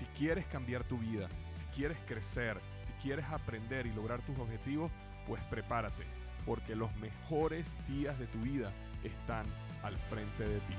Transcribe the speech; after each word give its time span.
Si 0.00 0.06
quieres 0.16 0.46
cambiar 0.46 0.82
tu 0.84 0.96
vida, 0.96 1.28
si 1.52 1.66
quieres 1.76 1.98
crecer, 2.06 2.58
si 2.86 2.92
quieres 3.02 3.26
aprender 3.26 3.84
y 3.84 3.92
lograr 3.92 4.22
tus 4.22 4.38
objetivos, 4.38 4.90
pues 5.26 5.42
prepárate, 5.50 6.04
porque 6.46 6.74
los 6.74 6.90
mejores 6.96 7.66
días 7.86 8.18
de 8.18 8.26
tu 8.28 8.38
vida 8.38 8.72
están 9.04 9.44
al 9.82 9.94
frente 10.08 10.48
de 10.48 10.58
ti. 10.60 10.74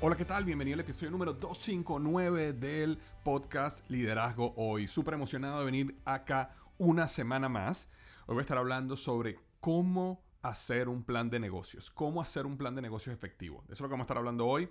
Hola, 0.00 0.14
¿qué 0.14 0.26
tal? 0.26 0.44
Bienvenido 0.44 0.76
al 0.76 0.80
episodio 0.82 1.10
número 1.10 1.32
259 1.32 2.52
del 2.52 3.00
podcast 3.24 3.84
Liderazgo 3.90 4.54
Hoy. 4.58 4.86
Súper 4.86 5.14
emocionado 5.14 5.58
de 5.58 5.64
venir 5.64 5.96
acá 6.04 6.54
una 6.78 7.08
semana 7.08 7.48
más. 7.48 7.90
Hoy 8.28 8.34
voy 8.34 8.38
a 8.38 8.42
estar 8.42 8.58
hablando 8.58 8.96
sobre 8.96 9.40
cómo 9.58 10.22
hacer 10.42 10.88
un 10.88 11.04
plan 11.04 11.30
de 11.30 11.40
negocios, 11.40 11.90
cómo 11.90 12.20
hacer 12.20 12.46
un 12.46 12.58
plan 12.58 12.74
de 12.74 12.82
negocios 12.82 13.14
efectivo. 13.14 13.62
Eso 13.64 13.74
es 13.74 13.80
lo 13.80 13.88
que 13.88 13.92
vamos 13.92 14.04
a 14.04 14.06
estar 14.06 14.18
hablando 14.18 14.46
hoy. 14.46 14.68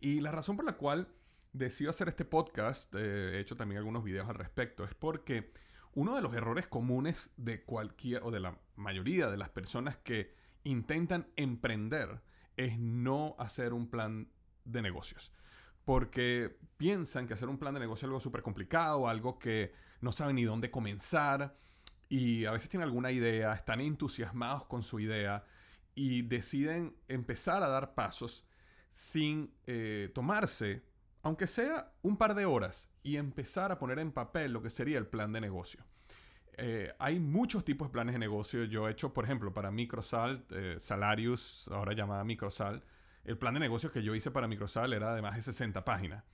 Y 0.00 0.20
la 0.20 0.30
razón 0.30 0.56
por 0.56 0.64
la 0.64 0.76
cual 0.76 1.08
decido 1.52 1.90
hacer 1.90 2.08
este 2.08 2.24
podcast, 2.24 2.94
eh, 2.94 3.36
he 3.36 3.40
hecho 3.40 3.56
también 3.56 3.78
algunos 3.78 4.04
videos 4.04 4.28
al 4.28 4.34
respecto, 4.34 4.84
es 4.84 4.94
porque 4.94 5.52
uno 5.94 6.14
de 6.14 6.22
los 6.22 6.34
errores 6.34 6.68
comunes 6.68 7.32
de 7.36 7.64
cualquier 7.64 8.22
o 8.22 8.30
de 8.30 8.40
la 8.40 8.58
mayoría 8.76 9.28
de 9.30 9.36
las 9.36 9.48
personas 9.48 9.96
que 9.96 10.34
intentan 10.62 11.26
emprender 11.36 12.20
es 12.56 12.78
no 12.78 13.34
hacer 13.38 13.72
un 13.72 13.88
plan 13.88 14.30
de 14.64 14.82
negocios. 14.82 15.32
Porque 15.84 16.58
piensan 16.76 17.26
que 17.26 17.34
hacer 17.34 17.48
un 17.48 17.58
plan 17.58 17.72
de 17.72 17.80
negocio 17.80 18.04
es 18.04 18.10
algo 18.10 18.20
súper 18.20 18.42
complicado, 18.42 19.08
algo 19.08 19.38
que 19.38 19.72
no 20.00 20.12
saben 20.12 20.36
ni 20.36 20.44
dónde 20.44 20.70
comenzar 20.70 21.56
y 22.08 22.44
a 22.46 22.52
veces 22.52 22.68
tienen 22.68 22.88
alguna 22.88 23.10
idea, 23.10 23.52
están 23.52 23.80
entusiasmados 23.80 24.64
con 24.64 24.82
su 24.82 25.00
idea 25.00 25.44
y 25.94 26.22
deciden 26.22 26.96
empezar 27.08 27.62
a 27.62 27.68
dar 27.68 27.94
pasos 27.94 28.46
sin 28.90 29.52
eh, 29.66 30.10
tomarse, 30.14 30.82
aunque 31.22 31.46
sea 31.46 31.92
un 32.02 32.16
par 32.16 32.34
de 32.34 32.46
horas, 32.46 32.90
y 33.02 33.16
empezar 33.16 33.72
a 33.72 33.78
poner 33.78 33.98
en 33.98 34.12
papel 34.12 34.52
lo 34.52 34.62
que 34.62 34.70
sería 34.70 34.98
el 34.98 35.06
plan 35.06 35.32
de 35.32 35.40
negocio. 35.40 35.84
Eh, 36.58 36.92
hay 36.98 37.20
muchos 37.20 37.64
tipos 37.64 37.88
de 37.88 37.92
planes 37.92 38.14
de 38.14 38.18
negocio. 38.18 38.64
Yo 38.64 38.88
he 38.88 38.90
hecho, 38.90 39.14
por 39.14 39.24
ejemplo, 39.24 39.54
para 39.54 39.70
Microsalt, 39.70 40.50
eh, 40.52 40.80
Salarius, 40.80 41.68
ahora 41.72 41.92
llamada 41.92 42.24
Microsal, 42.24 42.84
el 43.24 43.38
plan 43.38 43.54
de 43.54 43.60
negocios 43.60 43.92
que 43.92 44.02
yo 44.02 44.14
hice 44.14 44.30
para 44.30 44.48
Microsal 44.48 44.92
era 44.92 45.14
de 45.14 45.22
más 45.22 45.36
de 45.36 45.42
60 45.42 45.84
páginas. 45.84 46.24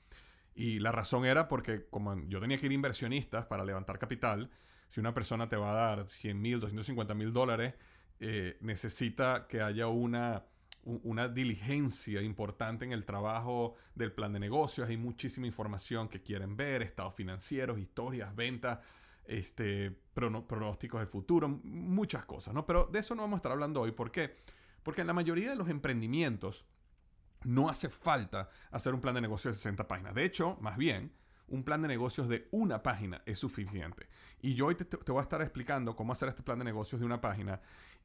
Y 0.55 0.79
la 0.79 0.93
razón 0.93 1.27
era 1.27 1.47
porque 1.47 1.87
como 1.91 2.17
yo 2.27 2.41
tenía 2.41 2.59
que 2.59 2.67
ir 2.67 2.73
inversionistas 2.73 3.47
para 3.47 3.65
levantar 3.65 3.99
capital, 3.99 4.51
si 4.89 5.01
una 5.01 5.15
persona 5.15 5.49
te 5.49 5.57
va 5.57 5.71
a 5.71 5.75
dar 5.75 6.09
100 6.09 6.41
mil, 6.41 6.61
250 6.61 7.15
mil 7.15 7.33
dólares, 7.33 7.75
eh, 8.21 8.57
necesita 8.61 9.47
que 9.49 9.61
haya 9.61 9.89
una, 9.89 10.45
una 10.85 11.29
diligencia 11.29 12.23
importante 12.23 12.85
en 12.85 12.93
el 12.93 13.05
trabajo 13.05 13.75
del 13.95 14.13
plan 14.13 14.33
de 14.33 14.41
negocios. 14.41 14.89
Hay 14.89 14.97
muchísima 14.97 15.47
información 15.47 16.09
que 16.09 16.23
quieren 16.23 16.57
ver, 16.57 16.83
estados 16.83 17.15
financieros, 17.15 17.79
historias, 17.79 18.35
ventas, 18.35 18.79
este, 19.25 19.91
pronósticos 20.13 21.01
del 21.01 21.09
futuro, 21.09 21.49
muchas 21.49 22.25
cosas, 22.27 22.55
¿no? 22.55 22.67
Pero 22.67 22.89
de 22.93 22.99
eso 22.99 23.15
no 23.15 23.23
vamos 23.23 23.37
a 23.37 23.39
estar 23.39 23.53
hablando 23.53 23.81
hoy. 23.81 23.93
¿Por 23.93 24.11
qué? 24.11 24.37
Porque 24.83 25.01
en 25.01 25.07
la 25.07 25.15
mayoría 25.15 25.51
de 25.51 25.57
los 25.57 25.69
emprendimientos 25.69 26.67
no 27.45 27.69
hace 27.69 27.89
falta 27.89 28.51
hacer 28.71 28.95
un 28.95 29.01
plan 29.01 29.15
de 29.15 29.21
negocios 29.23 29.55
de 29.55 29.59
60 29.59 29.89
páginas. 29.89 30.15
De 30.15 30.25
hecho, 30.25 30.57
más 30.61 30.77
bien, 30.77 31.13
un 31.49 31.65
plan 31.65 31.83
de 31.83 31.89
negocios 31.89 32.29
de 32.29 32.49
una 32.51 32.83
página 32.83 33.23
es 33.27 33.39
suficiente. 33.39 34.09
Y 34.41 34.55
yo 34.55 34.67
hoy 34.67 34.75
te, 34.75 34.85
voy 35.13 35.21
a 35.21 35.23
estar 35.23 35.43
explicando 35.43 35.95
cómo 35.97 36.13
hacer 36.13 36.29
este 36.29 36.43
plan 36.43 36.59
de 36.59 36.65
negocios 36.65 37.01
de 37.01 37.07
una 37.07 37.21
página 37.21 37.61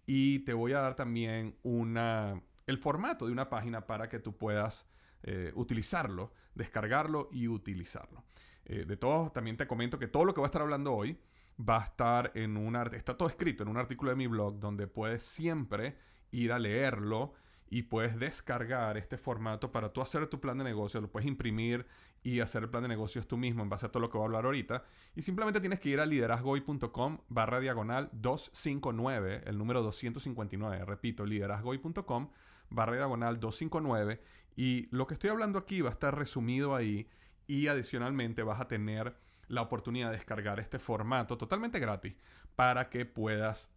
y 0.05 0.39
te 0.39 0.53
voy 0.53 0.73
a 0.73 0.79
dar 0.79 0.95
también 0.95 1.55
una, 1.63 2.41
el 2.67 2.77
formato 2.77 3.25
de 3.25 3.31
una 3.31 3.49
página 3.49 3.85
para 3.85 4.09
que 4.09 4.19
tú 4.19 4.37
puedas 4.37 4.87
eh, 5.23 5.51
utilizarlo, 5.55 6.33
descargarlo 6.55 7.29
y 7.31 7.47
utilizarlo. 7.47 8.23
Eh, 8.65 8.85
de 8.85 8.97
todos, 8.97 9.33
también 9.33 9.57
te 9.57 9.67
comento 9.67 9.97
que 9.97 10.07
todo 10.07 10.25
lo 10.25 10.33
que 10.33 10.39
voy 10.39 10.45
a 10.45 10.49
estar 10.49 10.61
hablando 10.61 10.93
hoy 10.93 11.19
va 11.59 11.81
a 11.81 11.85
estar 11.85 12.31
en 12.35 12.55
un 12.55 12.75
está 12.93 13.17
todo 13.17 13.27
escrito 13.27 13.63
en 13.63 13.69
un 13.69 13.77
artículo 13.77 14.11
de 14.11 14.15
mi 14.15 14.27
blog 14.27 14.59
donde 14.59 14.87
puedes 14.87 15.23
siempre 15.23 15.97
ir 16.31 16.53
a 16.53 16.59
leerlo 16.59 17.33
y 17.69 17.83
puedes 17.83 18.17
descargar 18.17 18.97
este 18.97 19.17
formato 19.17 19.71
para 19.71 19.93
tú 19.93 20.01
hacer 20.01 20.27
tu 20.27 20.39
plan 20.39 20.57
de 20.57 20.63
negocio, 20.63 21.01
lo 21.01 21.11
puedes 21.11 21.27
imprimir 21.27 21.85
y 22.23 22.39
hacer 22.39 22.63
el 22.63 22.69
plan 22.69 22.83
de 22.83 22.89
negocios 22.89 23.27
tú 23.27 23.37
mismo 23.37 23.63
en 23.63 23.69
base 23.69 23.85
a 23.85 23.89
todo 23.89 24.01
lo 24.01 24.09
que 24.09 24.17
voy 24.17 24.25
a 24.25 24.27
hablar 24.27 24.45
ahorita. 24.45 24.83
Y 25.15 25.21
simplemente 25.21 25.59
tienes 25.59 25.79
que 25.79 25.89
ir 25.89 25.99
a 25.99 26.05
liderazgoy.com 26.05 27.19
barra 27.29 27.59
diagonal 27.59 28.09
259, 28.13 29.43
el 29.45 29.57
número 29.57 29.81
259, 29.83 30.85
repito, 30.85 31.25
liderazgoy.com 31.25 32.29
barra 32.69 32.95
diagonal 32.95 33.39
259. 33.39 34.21
Y 34.55 34.87
lo 34.91 35.07
que 35.07 35.13
estoy 35.13 35.29
hablando 35.29 35.59
aquí 35.59 35.81
va 35.81 35.89
a 35.89 35.93
estar 35.93 36.17
resumido 36.17 36.75
ahí 36.75 37.07
y 37.47 37.67
adicionalmente 37.67 38.43
vas 38.43 38.59
a 38.59 38.67
tener 38.67 39.15
la 39.47 39.61
oportunidad 39.61 40.11
de 40.11 40.17
descargar 40.17 40.59
este 40.59 40.79
formato 40.79 41.37
totalmente 41.37 41.79
gratis 41.79 42.15
para 42.55 42.89
que 42.89 43.05
puedas 43.05 43.69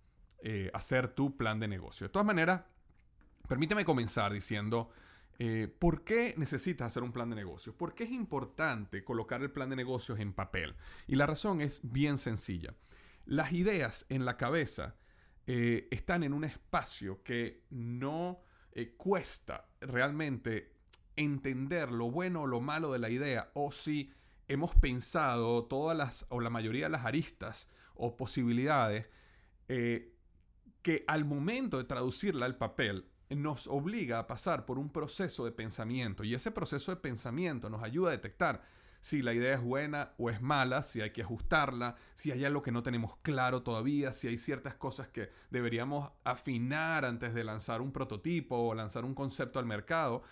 eh, 0.42 0.70
hacer 0.74 1.08
tu 1.08 1.36
plan 1.36 1.60
de 1.60 1.68
negocio. 1.68 2.06
De 2.06 2.12
todas 2.12 2.26
maneras, 2.26 2.62
Permíteme 3.52 3.84
comenzar 3.84 4.32
diciendo, 4.32 4.88
eh, 5.38 5.68
¿por 5.78 6.04
qué 6.04 6.32
necesitas 6.38 6.86
hacer 6.86 7.02
un 7.02 7.12
plan 7.12 7.28
de 7.28 7.36
negocios? 7.36 7.76
¿Por 7.76 7.94
qué 7.94 8.04
es 8.04 8.10
importante 8.10 9.04
colocar 9.04 9.42
el 9.42 9.50
plan 9.50 9.68
de 9.68 9.76
negocios 9.76 10.20
en 10.20 10.32
papel? 10.32 10.74
Y 11.06 11.16
la 11.16 11.26
razón 11.26 11.60
es 11.60 11.80
bien 11.82 12.16
sencilla. 12.16 12.74
Las 13.26 13.52
ideas 13.52 14.06
en 14.08 14.24
la 14.24 14.38
cabeza 14.38 14.96
eh, 15.46 15.86
están 15.90 16.22
en 16.22 16.32
un 16.32 16.44
espacio 16.44 17.22
que 17.22 17.66
no 17.68 18.40
eh, 18.72 18.94
cuesta 18.96 19.68
realmente 19.82 20.72
entender 21.16 21.92
lo 21.92 22.10
bueno 22.10 22.44
o 22.44 22.46
lo 22.46 22.62
malo 22.62 22.90
de 22.90 23.00
la 23.00 23.10
idea 23.10 23.50
o 23.52 23.70
si 23.70 24.14
hemos 24.48 24.74
pensado 24.76 25.66
todas 25.66 25.94
las 25.94 26.24
o 26.30 26.40
la 26.40 26.48
mayoría 26.48 26.86
de 26.86 26.92
las 26.92 27.04
aristas 27.04 27.68
o 27.92 28.16
posibilidades 28.16 29.10
que 29.68 31.04
al 31.06 31.24
momento 31.24 31.76
de 31.76 31.84
traducirla 31.84 32.46
al 32.46 32.56
papel 32.56 33.11
nos 33.36 33.66
obliga 33.66 34.18
a 34.18 34.26
pasar 34.26 34.66
por 34.66 34.78
un 34.78 34.90
proceso 34.90 35.44
de 35.44 35.52
pensamiento 35.52 36.24
y 36.24 36.34
ese 36.34 36.50
proceso 36.50 36.92
de 36.92 36.96
pensamiento 36.96 37.70
nos 37.70 37.82
ayuda 37.82 38.08
a 38.08 38.12
detectar 38.12 38.62
si 39.02 39.20
la 39.20 39.34
idea 39.34 39.54
es 39.54 39.60
buena 39.60 40.12
o 40.16 40.30
es 40.30 40.40
mala, 40.40 40.84
si 40.84 41.00
hay 41.00 41.10
que 41.10 41.22
ajustarla, 41.22 41.96
si 42.14 42.30
hay 42.30 42.44
algo 42.44 42.62
que 42.62 42.70
no 42.70 42.84
tenemos 42.84 43.16
claro 43.22 43.64
todavía, 43.64 44.12
si 44.12 44.28
hay 44.28 44.38
ciertas 44.38 44.76
cosas 44.76 45.08
que 45.08 45.28
deberíamos 45.50 46.12
afinar 46.22 47.04
antes 47.04 47.34
de 47.34 47.42
lanzar 47.42 47.82
un 47.82 47.90
prototipo 47.90 48.56
o 48.56 48.74
lanzar 48.74 49.04
un 49.04 49.14
concepto 49.14 49.58
al 49.58 49.66
mercado. 49.66 50.22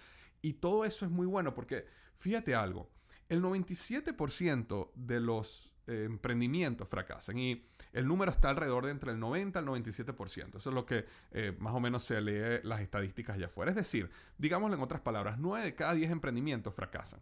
Y 0.40 0.54
todo 0.54 0.84
eso 0.84 1.04
es 1.04 1.10
muy 1.10 1.26
bueno 1.26 1.52
porque 1.52 1.84
fíjate 2.14 2.54
algo, 2.54 2.88
el 3.28 3.42
97% 3.42 4.92
de 4.94 5.18
los 5.18 5.74
emprendimientos 5.90 6.88
fracasan 6.88 7.38
y 7.38 7.64
el 7.92 8.06
número 8.06 8.30
está 8.30 8.50
alrededor 8.50 8.84
de 8.86 8.92
entre 8.92 9.12
el 9.12 9.18
90 9.18 9.58
al 9.58 9.66
97%. 9.66 10.56
Eso 10.56 10.70
es 10.70 10.74
lo 10.74 10.86
que 10.86 11.04
eh, 11.32 11.56
más 11.58 11.74
o 11.74 11.80
menos 11.80 12.04
se 12.04 12.20
lee 12.20 12.60
las 12.62 12.80
estadísticas 12.80 13.36
allá 13.36 13.46
afuera. 13.46 13.70
Es 13.70 13.76
decir, 13.76 14.10
digámoslo 14.38 14.76
en 14.76 14.82
otras 14.82 15.00
palabras, 15.00 15.38
9 15.38 15.64
de 15.64 15.74
cada 15.74 15.94
10 15.94 16.10
emprendimientos 16.10 16.74
fracasan. 16.74 17.20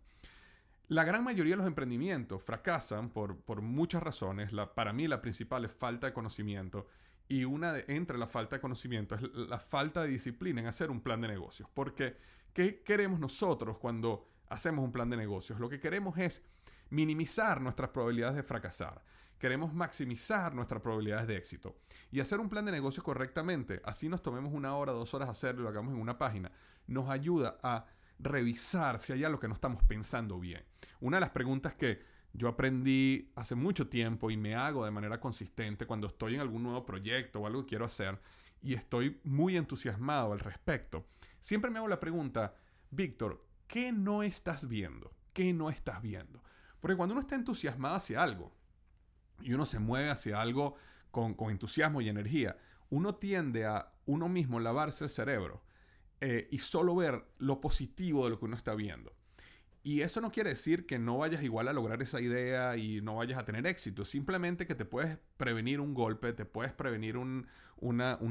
La 0.88 1.05
gran 1.05 1.23
mayoría 1.23 1.53
de 1.53 1.59
los 1.59 1.67
emprendimientos 1.67 2.43
fracasan 2.43 3.11
por, 3.11 3.37
por 3.37 3.61
muchas 3.61 4.03
razones. 4.03 4.53
La, 4.53 4.75
para 4.75 4.93
mí 4.93 5.06
la 5.06 5.21
principal 5.21 5.64
es 5.64 5.73
falta 5.73 6.06
de 6.06 6.12
conocimiento 6.12 6.87
y 7.29 7.44
una 7.44 7.73
de, 7.73 7.85
entre 7.88 8.17
la 8.17 8.26
falta 8.26 8.56
de 8.56 8.61
conocimiento 8.61 9.14
es 9.14 9.23
la 9.35 9.59
falta 9.59 10.03
de 10.03 10.09
disciplina 10.09 10.61
en 10.61 10.67
hacer 10.67 10.91
un 10.91 11.03
plan 11.03 11.21
de 11.21 11.29
negocios. 11.29 11.69
Porque, 11.75 12.17
¿qué 12.55 12.82
queremos 12.82 13.21
nosotros 13.21 13.76
cuando 13.76 14.26
hacemos 14.50 14.85
un 14.85 14.93
plan 14.93 15.11
de 15.11 15.17
negocios. 15.17 15.59
Lo 15.61 15.69
que 15.69 15.81
queremos 15.81 16.19
es 16.19 16.43
minimizar 16.90 17.61
nuestras 17.61 17.90
probabilidades 17.90 18.37
de 18.37 18.43
fracasar. 18.43 19.02
Queremos 19.38 19.73
maximizar 19.73 20.55
nuestras 20.55 20.82
probabilidades 20.82 21.26
de 21.29 21.37
éxito. 21.37 21.76
Y 22.11 22.20
hacer 22.20 22.40
un 22.40 22.49
plan 22.49 22.64
de 22.64 22.73
negocio 22.73 23.02
correctamente, 23.02 23.81
así 23.85 24.08
nos 24.08 24.23
tomemos 24.23 24.52
una 24.52 24.75
hora, 24.75 24.93
dos 24.93 25.14
horas 25.14 25.29
hacerlo 25.29 25.62
lo 25.62 25.69
hagamos 25.69 25.94
en 25.94 26.00
una 26.00 26.19
página, 26.19 26.50
nos 26.87 27.08
ayuda 27.08 27.58
a 27.62 27.87
revisar 28.19 28.99
si 28.99 29.12
hay 29.12 29.25
algo 29.25 29.38
que 29.38 29.49
no 29.49 29.55
estamos 29.55 29.82
pensando 29.85 30.40
bien. 30.40 30.64
Una 31.00 31.19
de 31.19 31.20
las 31.20 31.31
preguntas 31.31 31.75
que 31.75 32.02
yo 32.32 32.49
aprendí 32.49 33.32
hace 33.37 33.55
mucho 33.55 33.88
tiempo 33.88 34.31
y 34.31 34.37
me 34.37 34.55
hago 34.55 34.85
de 34.85 34.90
manera 34.90 35.20
consistente 35.20 35.87
cuando 35.87 36.08
estoy 36.08 36.35
en 36.35 36.40
algún 36.40 36.62
nuevo 36.62 36.85
proyecto 36.85 37.40
o 37.40 37.46
algo 37.46 37.62
que 37.62 37.70
quiero 37.70 37.85
hacer 37.85 38.20
y 38.61 38.75
estoy 38.75 39.20
muy 39.25 39.56
entusiasmado 39.56 40.32
al 40.32 40.40
respecto, 40.40 41.06
siempre 41.40 41.70
me 41.70 41.79
hago 41.79 41.88
la 41.88 42.00
pregunta, 42.00 42.55
Víctor, 42.90 43.46
¿qué 43.67 43.93
no 43.93 44.23
estás 44.23 44.69
viendo? 44.69 45.12
¿Qué 45.32 45.52
no 45.52 45.70
estás 45.70 46.02
viendo? 46.02 46.43
Porque 46.81 46.97
cuando 46.97 47.15
uno 47.15 47.21
está 47.21 47.35
entusiasmado 47.35 47.97
hacia 47.97 48.23
algo 48.23 48.53
y 49.41 49.53
uno 49.53 49.67
se 49.67 49.79
mueve 49.79 50.11
hacia 50.11 50.41
algo 50.41 50.77
con, 51.11 51.37
entusiasmo 51.51 52.01
y 52.01 52.09
energía, 52.09 52.57
uno 52.91 53.15
tiende 53.17 53.67
a 53.67 53.93
uno 54.07 54.29
mismo 54.29 54.61
lavarse 54.61 55.05
el 55.05 55.11
cerebro 55.11 55.63
eh, 56.21 56.49
y 56.51 56.59
solo 56.59 56.95
ver 56.95 57.25
lo 57.39 57.61
positivo 57.61 58.25
de 58.25 58.31
lo 58.31 58.39
que 58.39 58.47
uno 58.47 58.57
está 58.57 58.75
viendo. 58.75 59.13
Y 59.83 60.03
eso 60.03 60.21
no 60.21 60.31
quiere 60.31 60.51
decir 60.51 60.87
que 60.87 60.99
no 60.99 61.19
vayas 61.19 61.43
igual 61.43 61.69
a 61.69 61.73
lograr 61.73 62.03
esa 62.03 62.21
idea 62.21 62.77
y 62.77 63.01
no 63.01 63.17
vayas 63.17 63.39
a 63.39 63.45
tener 63.45 63.67
éxito. 63.67 64.05
Simplemente 64.05 64.67
que 64.67 64.75
te 64.75 64.85
puedes 64.85 65.19
prevenir 65.37 65.81
un 65.81 65.95
golpe, 65.95 66.33
te 66.33 66.45
puedes 66.45 66.73
prevenir 66.73 67.17
un, 67.17 67.47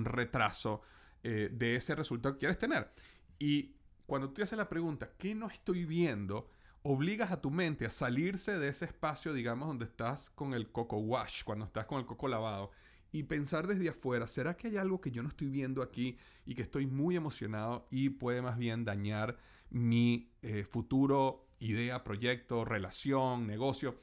retraso 0.06 0.82
eh, 1.24 1.50
de 1.52 1.76
ese 1.76 1.96
resultado 1.96 2.36
que 2.36 2.40
quieres 2.40 2.60
tener. 2.60 2.92
Y 3.40 3.76
cuando 4.06 4.30
tú 4.30 4.44
haces 4.44 4.58
la 4.58 4.70
pregunta, 4.70 5.14
¿qué 5.18 5.34
no 5.34 5.48
estoy 5.48 5.86
viendo? 5.86 6.50
Obligas 6.90 7.32
a 7.32 7.42
tu 7.42 7.52
mente 7.52 7.86
a 7.86 7.90
salirse 7.90 8.58
de 8.58 8.70
ese 8.70 8.86
espacio, 8.86 9.34
digamos, 9.34 9.68
donde 9.68 9.84
estás 9.84 10.30
con 10.30 10.54
el 10.54 10.72
coco 10.72 10.96
wash, 11.00 11.44
cuando 11.44 11.66
estás 11.66 11.86
con 11.86 12.00
el 12.00 12.06
coco 12.06 12.30
lavado, 12.30 12.72
y 13.12 13.24
pensar 13.24 13.68
desde 13.68 13.90
afuera, 13.90 14.26
¿será 14.26 14.56
que 14.56 14.70
hay 14.70 14.78
algo 14.78 15.02
que 15.02 15.12
yo 15.12 15.22
no 15.22 15.28
estoy 15.28 15.50
viendo 15.50 15.82
aquí 15.82 16.18
y 16.46 16.56
que 16.56 16.62
estoy 16.62 16.88
muy 16.88 17.18
emocionado 17.18 17.90
y 17.92 18.08
puede 18.08 18.42
más 18.42 18.58
bien 18.58 18.86
dañar 18.86 19.38
mi 19.70 20.32
eh, 20.42 20.64
futuro, 20.64 21.50
idea, 21.60 22.06
proyecto, 22.06 22.64
relación, 22.64 23.46
negocio? 23.48 24.00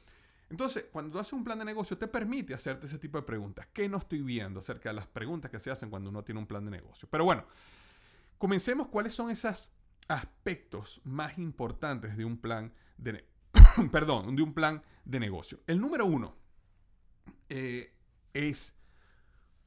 Entonces, 0.51 0.85
cuando 0.91 1.13
tú 1.13 1.17
haces 1.17 1.33
un 1.33 1.43
plan 1.43 1.57
de 1.57 1.65
negocio, 1.65 1.97
te 1.97 2.07
permite 2.07 2.53
hacerte 2.53 2.85
ese 2.85 2.99
tipo 2.99 3.17
de 3.17 3.23
preguntas. 3.23 3.65
¿Qué 3.73 3.89
no 3.89 3.97
estoy 3.97 4.21
viendo 4.21 4.59
acerca 4.59 4.89
de 4.89 4.93
las 4.93 5.07
preguntas 5.07 5.49
que 5.49 5.59
se 5.59 5.71
hacen 5.71 5.89
cuando 5.89 6.11
uno 6.11 6.23
tiene 6.23 6.39
un 6.39 6.45
plan 6.45 6.63
de 6.63 6.69
negocio? 6.69 7.07
Pero 7.09 7.25
bueno, 7.25 7.45
comencemos 8.37 8.89
cuáles 8.89 9.15
son 9.15 9.31
esos 9.31 9.71
aspectos 10.07 11.01
más 11.03 11.37
importantes 11.37 12.17
de 12.17 12.25
un 12.25 12.37
plan 12.37 12.73
de, 12.97 13.25
perdón, 13.91 14.35
de 14.35 14.43
un 14.43 14.53
plan 14.53 14.83
de 15.03 15.19
negocio. 15.19 15.59
El 15.67 15.79
número 15.79 16.05
uno 16.05 16.35
eh, 17.49 17.93
es 18.33 18.75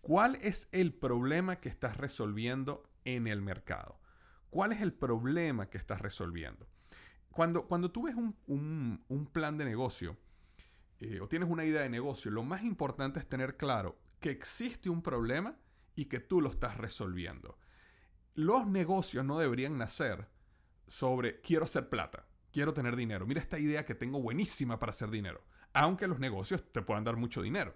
¿Cuál 0.00 0.36
es 0.36 0.68
el 0.72 0.94
problema 0.94 1.60
que 1.60 1.68
estás 1.68 1.96
resolviendo 1.96 2.88
en 3.04 3.26
el 3.26 3.42
mercado? 3.42 4.00
¿Cuál 4.48 4.72
es 4.72 4.80
el 4.80 4.92
problema 4.94 5.68
que 5.68 5.76
estás 5.76 6.00
resolviendo? 6.00 6.66
Cuando, 7.30 7.66
cuando 7.66 7.90
tú 7.90 8.04
ves 8.04 8.14
un, 8.16 9.30
plan 9.32 9.58
de 9.58 9.64
negocio 9.64 10.16
eh, 11.00 11.20
o 11.20 11.28
tienes 11.28 11.50
una 11.50 11.64
idea 11.64 11.82
de 11.82 11.90
negocio, 11.90 12.30
lo 12.30 12.42
más 12.42 12.62
importante 12.62 13.20
es 13.20 13.28
tener 13.28 13.56
claro 13.56 13.98
que 14.18 14.30
existe 14.30 14.88
un 14.88 15.02
problema 15.02 15.56
y 15.94 16.06
que 16.06 16.20
tú 16.20 16.40
lo 16.40 16.50
estás 16.50 16.76
resolviendo. 16.78 17.58
Los 18.38 18.68
negocios 18.68 19.24
no 19.24 19.36
deberían 19.36 19.78
nacer 19.78 20.28
sobre 20.86 21.40
quiero 21.40 21.64
hacer 21.64 21.88
plata, 21.88 22.24
quiero 22.52 22.72
tener 22.72 22.94
dinero. 22.94 23.26
Mira 23.26 23.40
esta 23.40 23.58
idea 23.58 23.84
que 23.84 23.96
tengo 23.96 24.22
buenísima 24.22 24.78
para 24.78 24.90
hacer 24.90 25.10
dinero, 25.10 25.42
aunque 25.72 26.06
los 26.06 26.20
negocios 26.20 26.62
te 26.70 26.82
puedan 26.82 27.02
dar 27.02 27.16
mucho 27.16 27.42
dinero. 27.42 27.74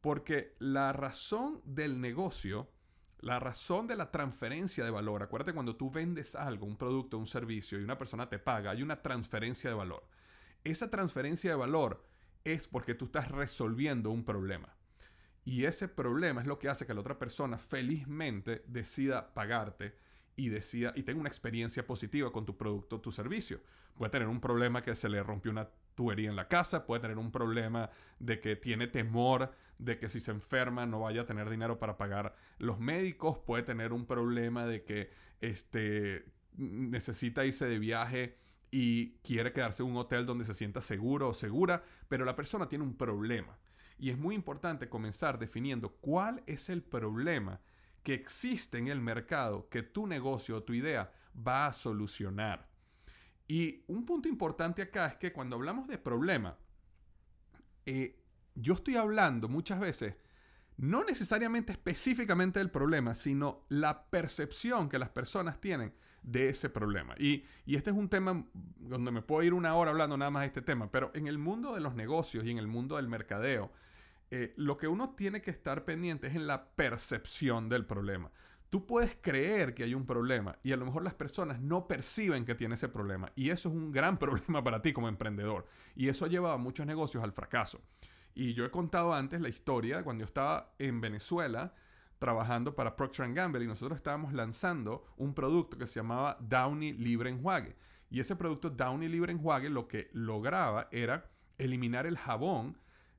Porque 0.00 0.56
la 0.58 0.94
razón 0.94 1.60
del 1.66 2.00
negocio, 2.00 2.70
la 3.18 3.38
razón 3.40 3.86
de 3.86 3.96
la 3.96 4.10
transferencia 4.10 4.86
de 4.86 4.90
valor, 4.90 5.22
acuérdate 5.22 5.52
cuando 5.52 5.76
tú 5.76 5.90
vendes 5.90 6.34
algo, 6.34 6.64
un 6.64 6.78
producto, 6.78 7.18
un 7.18 7.26
servicio 7.26 7.78
y 7.78 7.84
una 7.84 7.98
persona 7.98 8.30
te 8.30 8.38
paga, 8.38 8.70
hay 8.70 8.82
una 8.82 9.02
transferencia 9.02 9.68
de 9.68 9.76
valor. 9.76 10.08
Esa 10.64 10.88
transferencia 10.88 11.50
de 11.50 11.56
valor 11.56 12.02
es 12.42 12.68
porque 12.68 12.94
tú 12.94 13.04
estás 13.04 13.30
resolviendo 13.30 14.10
un 14.10 14.24
problema. 14.24 14.74
Y 15.44 15.64
ese 15.64 15.88
problema 15.88 16.40
es 16.40 16.46
lo 16.46 16.58
que 16.58 16.68
hace 16.68 16.86
que 16.86 16.94
la 16.94 17.00
otra 17.00 17.18
persona 17.18 17.58
felizmente 17.58 18.64
decida 18.66 19.34
pagarte 19.34 19.94
y 20.36 20.48
decida 20.48 20.92
y 20.96 21.02
tenga 21.02 21.20
una 21.20 21.28
experiencia 21.28 21.86
positiva 21.86 22.32
con 22.32 22.46
tu 22.46 22.56
producto 22.56 23.00
tu 23.00 23.12
servicio. 23.12 23.60
Puede 23.94 24.10
tener 24.10 24.28
un 24.28 24.40
problema 24.40 24.82
que 24.82 24.94
se 24.94 25.08
le 25.08 25.22
rompió 25.22 25.52
una 25.52 25.68
tubería 25.94 26.28
en 26.28 26.36
la 26.36 26.48
casa, 26.48 26.86
puede 26.86 27.02
tener 27.02 27.18
un 27.18 27.30
problema 27.30 27.90
de 28.18 28.40
que 28.40 28.56
tiene 28.56 28.86
temor 28.86 29.52
de 29.78 29.98
que 29.98 30.08
si 30.08 30.20
se 30.20 30.30
enferma 30.30 30.86
no 30.86 31.00
vaya 31.00 31.22
a 31.22 31.26
tener 31.26 31.50
dinero 31.50 31.78
para 31.78 31.96
pagar 31.96 32.34
los 32.58 32.80
médicos, 32.80 33.38
puede 33.38 33.62
tener 33.62 33.92
un 33.92 34.06
problema 34.06 34.66
de 34.66 34.84
que 34.84 35.10
este, 35.40 36.24
necesita 36.56 37.44
irse 37.44 37.66
de 37.66 37.78
viaje 37.78 38.38
y 38.70 39.18
quiere 39.18 39.52
quedarse 39.52 39.82
en 39.82 39.90
un 39.90 39.96
hotel 39.96 40.26
donde 40.26 40.44
se 40.44 40.54
sienta 40.54 40.80
seguro 40.80 41.28
o 41.28 41.34
segura, 41.34 41.84
pero 42.08 42.24
la 42.24 42.34
persona 42.34 42.68
tiene 42.68 42.84
un 42.84 42.96
problema. 42.96 43.56
Y 43.98 44.10
es 44.10 44.18
muy 44.18 44.34
importante 44.34 44.88
comenzar 44.88 45.38
definiendo 45.38 45.90
cuál 45.90 46.42
es 46.46 46.68
el 46.68 46.82
problema 46.82 47.60
que 48.02 48.14
existe 48.14 48.78
en 48.78 48.88
el 48.88 49.00
mercado 49.00 49.68
que 49.68 49.82
tu 49.82 50.06
negocio 50.06 50.56
o 50.56 50.62
tu 50.62 50.74
idea 50.74 51.12
va 51.36 51.66
a 51.66 51.72
solucionar. 51.72 52.68
Y 53.48 53.84
un 53.88 54.04
punto 54.04 54.28
importante 54.28 54.82
acá 54.82 55.06
es 55.06 55.16
que 55.16 55.32
cuando 55.32 55.56
hablamos 55.56 55.86
de 55.88 55.98
problema, 55.98 56.56
eh, 57.86 58.22
yo 58.54 58.74
estoy 58.74 58.96
hablando 58.96 59.48
muchas 59.48 59.80
veces 59.80 60.16
no 60.76 61.04
necesariamente 61.04 61.72
específicamente 61.72 62.58
del 62.58 62.70
problema, 62.70 63.14
sino 63.14 63.64
la 63.68 64.06
percepción 64.10 64.88
que 64.88 64.98
las 64.98 65.10
personas 65.10 65.60
tienen 65.60 65.94
de 66.22 66.48
ese 66.48 66.68
problema. 66.68 67.14
Y, 67.18 67.44
y, 67.64 67.76
este 67.76 67.90
es 67.90 67.96
un 67.96 68.08
tema 68.08 68.44
donde 68.78 69.12
me 69.12 69.22
puedo 69.22 69.42
ir 69.42 69.54
una 69.54 69.74
hora 69.76 69.90
hablando 69.90 70.16
nada 70.16 70.30
más 70.30 70.42
de 70.42 70.46
este 70.48 70.62
tema, 70.62 70.90
pero 70.90 71.12
en 71.14 71.26
el 71.26 71.38
mundo 71.38 71.74
de 71.74 71.80
los 71.80 71.94
negocios 71.94 72.44
y 72.44 72.50
en 72.50 72.58
el 72.58 72.66
mundo 72.66 72.96
del 72.96 73.08
mercadeo, 73.08 73.70
eh, 74.36 74.52
lo 74.56 74.76
que 74.76 74.88
uno 74.88 75.10
tiene 75.10 75.40
que 75.40 75.52
estar 75.52 75.84
pendiente 75.84 76.26
es 76.26 76.34
en 76.34 76.48
la 76.48 76.70
percepción 76.74 77.68
del 77.68 77.86
problema. 77.86 78.32
Tú 78.68 78.84
puedes 78.84 79.14
creer 79.14 79.74
que 79.74 79.84
hay 79.84 79.94
un 79.94 80.06
problema 80.06 80.58
y 80.64 80.72
a 80.72 80.76
lo 80.76 80.84
mejor 80.84 81.04
las 81.04 81.14
personas 81.14 81.60
no 81.60 81.86
perciben 81.86 82.44
que 82.44 82.56
tiene 82.56 82.74
ese 82.74 82.88
problema. 82.88 83.30
Y 83.36 83.50
eso 83.50 83.68
es 83.68 83.76
un 83.76 83.92
gran 83.92 84.18
problema 84.18 84.64
para 84.64 84.82
ti 84.82 84.92
como 84.92 85.06
emprendedor. 85.06 85.68
Y 85.94 86.08
eso 86.08 86.24
ha 86.24 86.28
llevado 86.28 86.54
a 86.54 86.58
muchos 86.58 86.84
negocios 86.84 87.22
al 87.22 87.30
fracaso. 87.30 87.80
Y 88.34 88.54
yo 88.54 88.64
he 88.64 88.72
contado 88.72 89.14
antes 89.14 89.40
la 89.40 89.48
historia 89.48 90.02
cuando 90.02 90.22
yo 90.22 90.26
estaba 90.26 90.74
en 90.80 91.00
Venezuela 91.00 91.72
trabajando 92.18 92.74
para 92.74 92.96
Procter 92.96 93.32
Gamble 93.32 93.62
y 93.62 93.68
nosotros 93.68 93.96
estábamos 93.96 94.32
lanzando 94.32 95.06
un 95.16 95.32
producto 95.32 95.78
que 95.78 95.86
se 95.86 96.00
llamaba 96.00 96.38
Downy 96.40 96.94
Libre 96.94 97.30
Enjuague. 97.30 97.76
Y 98.10 98.18
ese 98.18 98.34
producto 98.34 98.68
Downy 98.68 99.06
Libre 99.06 99.30
Enjuague 99.30 99.70
lo 99.70 99.86
que 99.86 100.10
lograba 100.12 100.88
era 100.90 101.30
eliminar 101.56 102.04
el 102.04 102.18
jabón 102.18 102.76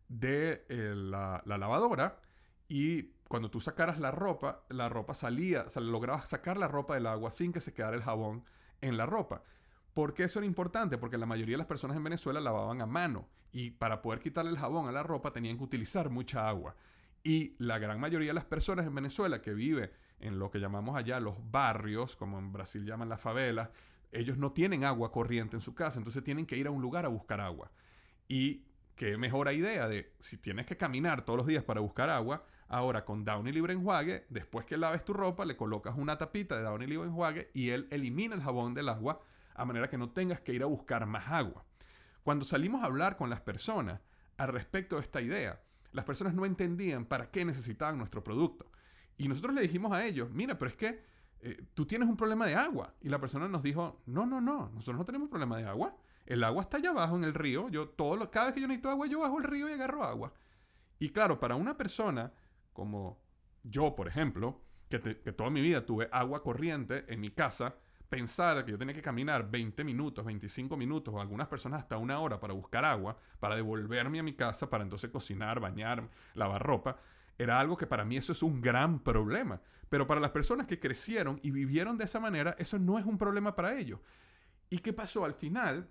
de 0.08 0.66
eh, 0.70 0.94
la, 0.96 1.42
lavadora 1.46 2.20
y 2.68 3.14
cuando 3.28 3.50
tú 3.50 3.60
sacaras 3.60 4.00
la 4.00 4.12
ropa, 4.12 4.64
la 4.70 4.90
ropa 4.90 5.14
salía, 5.14 5.64
o 5.64 5.70
sea, 5.70 5.82
lograbas 5.82 6.30
sacar 6.30 6.58
la 6.58 6.68
ropa 6.68 6.96
del 6.96 7.08
agua 7.08 7.32
sin 7.32 7.52
que 7.52 7.60
se 7.60 7.74
quedara 7.74 7.96
el 7.96 8.04
jabón 8.04 8.44
en 8.82 8.98
la 8.98 9.06
ropa. 9.06 9.44
¿Por 9.94 10.14
qué 10.14 10.26
eso 10.26 10.40
era 10.40 10.46
importante? 10.46 10.98
Porque 10.98 11.18
la 11.18 11.26
mayoría 11.26 11.54
de 11.54 11.60
las 11.60 11.68
personas 11.68 11.98
en 11.98 12.04
Venezuela 12.04 12.40
lavaban 12.40 12.82
a 12.82 12.86
mano 12.86 13.28
y 13.52 13.72
para 13.72 14.02
poder 14.02 14.20
quitarle 14.20 14.52
el 14.52 14.58
jabón 14.58 14.88
a 14.88 14.92
la 14.92 15.04
ropa 15.04 15.32
tenían 15.32 15.58
que 15.58 15.64
utilizar 15.64 16.10
mucha 16.10 16.48
agua. 16.48 16.76
Y 17.24 17.56
la 17.58 17.80
gran 17.80 18.00
mayoría 18.00 18.30
de 18.30 18.34
las 18.36 18.46
personas 18.46 18.86
en 18.86 18.94
Venezuela 18.94 19.42
que 19.42 19.54
vive 19.54 19.92
en 20.20 20.38
lo 20.38 20.52
que 20.52 20.60
llamamos 20.60 20.96
allá 20.96 21.20
los 21.20 21.36
barrios, 21.52 22.16
como 22.16 22.38
en 22.38 22.52
Brasil 22.52 22.86
llaman 22.86 23.10
las 23.10 23.22
favelas, 23.22 23.70
ellos 24.12 24.38
no 24.38 24.52
tienen 24.52 24.84
agua 24.84 25.12
corriente 25.12 25.56
en 25.56 25.62
su 25.62 25.74
casa, 25.74 25.98
entonces 25.98 26.24
tienen 26.24 26.46
que 26.46 26.58
ir 26.58 26.68
a 26.68 26.72
un 26.72 26.82
lugar 26.82 27.06
a 27.06 27.10
buscar 27.10 27.42
agua. 27.42 27.72
Y 28.28 28.64
qué 28.96 29.18
mejor 29.18 29.52
idea 29.52 29.88
de 29.88 30.14
si 30.20 30.38
tienes 30.38 30.66
que 30.66 30.78
caminar 30.78 31.24
todos 31.24 31.38
los 31.38 31.48
días 31.48 31.64
para 31.64 31.82
buscar 31.82 32.10
agua, 32.10 32.46
ahora 32.68 33.06
con 33.06 33.24
Downy 33.26 33.52
Libre 33.52 33.74
Enjuague, 33.74 34.26
después 34.30 34.66
que 34.66 34.78
laves 34.78 35.04
tu 35.04 35.14
ropa, 35.14 35.46
le 35.46 35.56
colocas 35.56 35.96
una 35.98 36.18
tapita 36.18 36.58
de 36.58 36.64
Downy 36.64 36.88
Libre 36.88 37.08
Enjuague 37.08 37.52
y 37.54 37.70
él 37.70 37.88
elimina 37.92 38.36
el 38.36 38.42
jabón 38.42 38.74
del 38.74 38.90
agua 38.90 39.22
a 39.54 39.66
manera 39.66 39.90
que 39.90 39.98
no 39.98 40.10
tengas 40.10 40.42
que 40.42 40.54
ir 40.54 40.64
a 40.64 40.68
buscar 40.68 41.06
más 41.06 41.28
agua. 41.30 41.66
Cuando 42.24 42.46
salimos 42.46 42.82
a 42.82 42.86
hablar 42.86 43.18
con 43.18 43.30
las 43.30 43.42
personas 43.42 44.02
al 44.38 44.48
respecto 44.50 44.96
de 44.96 45.04
esta 45.04 45.22
idea, 45.22 45.62
las 45.92 46.06
personas 46.06 46.34
no 46.34 46.46
entendían 46.46 47.06
para 47.06 47.30
qué 47.30 47.46
necesitaban 47.46 47.98
nuestro 47.98 48.24
producto. 48.24 48.72
Y 49.18 49.28
nosotros 49.28 49.54
le 49.54 49.62
dijimos 49.62 49.94
a 49.94 50.06
ellos, 50.06 50.30
mira, 50.32 50.58
pero 50.58 50.70
es 50.70 50.76
que 50.76 51.04
eh, 51.42 51.64
tú 51.74 51.86
tienes 51.86 52.10
un 52.10 52.18
problema 52.18 52.48
de 52.48 52.56
agua. 52.56 52.94
Y 53.02 53.10
la 53.10 53.20
persona 53.20 53.48
nos 53.48 53.64
dijo, 53.64 54.02
no, 54.08 54.26
no, 54.26 54.42
no, 54.42 54.72
nosotros 54.74 54.98
no 54.98 55.06
tenemos 55.06 55.30
problema 55.30 55.58
de 55.58 55.66
agua. 55.66 55.96
El 56.26 56.44
agua 56.44 56.64
está 56.64 56.78
allá 56.78 56.90
abajo 56.90 57.16
en 57.16 57.24
el 57.24 57.34
río. 57.34 57.70
Yo 57.70 57.90
todo 57.90 58.30
cada 58.32 58.48
vez 58.48 58.56
que 58.56 58.62
yo 58.62 58.68
necesito 58.68 58.90
agua, 58.90 59.08
yo 59.08 59.20
bajo 59.20 59.38
el 59.38 59.44
río 59.44 59.70
y 59.70 59.74
agarro 59.74 60.04
agua. 60.04 60.34
Y 61.00 61.10
claro, 61.10 61.40
para 61.40 61.56
una 61.56 61.78
persona 61.78 62.34
como 62.74 63.22
yo, 63.64 63.96
por 63.96 64.08
ejemplo, 64.08 64.62
que, 64.90 65.00
que 65.00 65.32
toda 65.32 65.50
mi 65.50 65.62
vida 65.62 65.86
tuve 65.86 66.10
agua 66.12 66.44
corriente 66.44 67.06
en 67.08 67.22
mi 67.22 67.32
casa, 67.32 67.76
pensar 68.10 68.64
que 68.66 68.72
yo 68.72 68.78
tenía 68.78 68.94
que 68.94 69.02
caminar 69.02 69.50
20 69.50 69.84
minutos, 69.84 70.26
25 70.26 70.78
minutos 70.78 71.14
o 71.14 71.20
algunas 71.20 71.48
personas 71.48 71.82
hasta 71.82 71.98
una 71.98 72.20
hora 72.20 72.40
para 72.40 72.54
buscar 72.54 72.86
agua, 72.86 73.18
para 73.40 73.56
devolverme 73.56 74.20
a 74.20 74.24
mi 74.24 74.34
casa, 74.34 74.70
para 74.70 74.84
entonces 74.84 75.10
cocinar, 75.10 75.60
bañar, 75.60 76.08
lavar 76.34 76.62
ropa, 76.62 76.98
era 77.38 77.60
algo 77.60 77.76
que 77.76 77.88
para 77.88 78.06
mí 78.06 78.18
eso 78.18 78.32
es 78.32 78.44
un 78.44 78.62
gran 78.62 79.00
problema. 79.00 79.62
Pero 79.90 80.08
para 80.08 80.22
las 80.22 80.32
personas 80.32 80.68
que 80.68 80.80
crecieron 80.80 81.40
y 81.44 81.52
vivieron 81.52 81.98
de 81.98 82.06
esa 82.06 82.20
manera, 82.20 82.56
eso 82.58 82.80
no 82.80 82.98
es 82.98 83.06
un 83.06 83.18
problema 83.18 83.56
para 83.56 83.78
ellos. 83.78 84.00
¿Y 84.70 84.80
qué 84.80 84.94
pasó? 84.94 85.26
Al 85.26 85.34
final, 85.34 85.90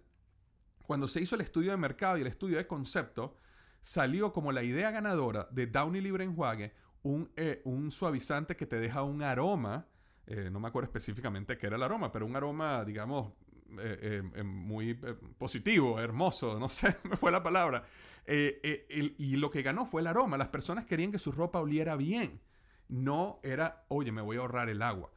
cuando 0.87 1.09
se 1.09 1.21
hizo 1.21 1.35
el 1.35 1.41
estudio 1.41 1.71
de 1.71 1.77
mercado 1.77 2.19
y 2.19 2.21
el 2.23 2.27
estudio 2.27 2.57
de 2.57 2.67
concepto, 2.67 3.37
salió 3.83 4.33
como 4.33 4.53
la 4.53 4.63
idea 4.63 4.91
ganadora 4.91 5.49
de 5.51 5.67
Downy 5.67 6.01
Libre 6.01 6.25
Enjuague 6.25 6.73
un, 7.03 7.31
eh, 7.37 7.61
un 7.65 7.91
suavizante 7.91 8.57
que 8.57 8.67
te 8.67 8.81
deja 8.81 9.03
un 9.03 9.23
aroma 9.23 9.89
eh, 10.27 10.49
no 10.51 10.59
me 10.59 10.69
acuerdo 10.69 10.87
específicamente 10.87 11.59
qué 11.59 11.67
era 11.67 11.77
el 11.77 11.83
aroma, 11.83 12.11
pero 12.11 12.25
un 12.25 12.35
aroma, 12.35 12.85
digamos, 12.85 13.33
eh, 13.79 14.23
muy 14.43 14.95
positivo, 15.37 16.01
hermoso, 16.01 16.59
no 16.59 16.69
sé, 16.69 16.97
me 17.05 17.17
fue 17.17 17.31
la 17.31 17.43
palabra. 17.43 17.85
y 18.27 19.37
lo 19.37 19.51
que 19.51 19.63
ganó 19.63 19.85
fue 19.85 20.01
el 20.01 20.07
aroma. 20.07 20.39
Las 20.39 20.49
personas 20.49 20.87
querían 20.87 21.13
que 21.13 21.19
su 21.19 21.31
ropa 21.31 21.61
oliera 21.61 21.97
bien. 21.97 22.41
No 22.89 23.41
era, 23.43 23.85
oye, 23.89 24.13
me 24.13 24.23
voy 24.23 24.37
a 24.37 24.41
ahorrar 24.41 24.71
el 24.71 24.81
agua. 24.83 25.11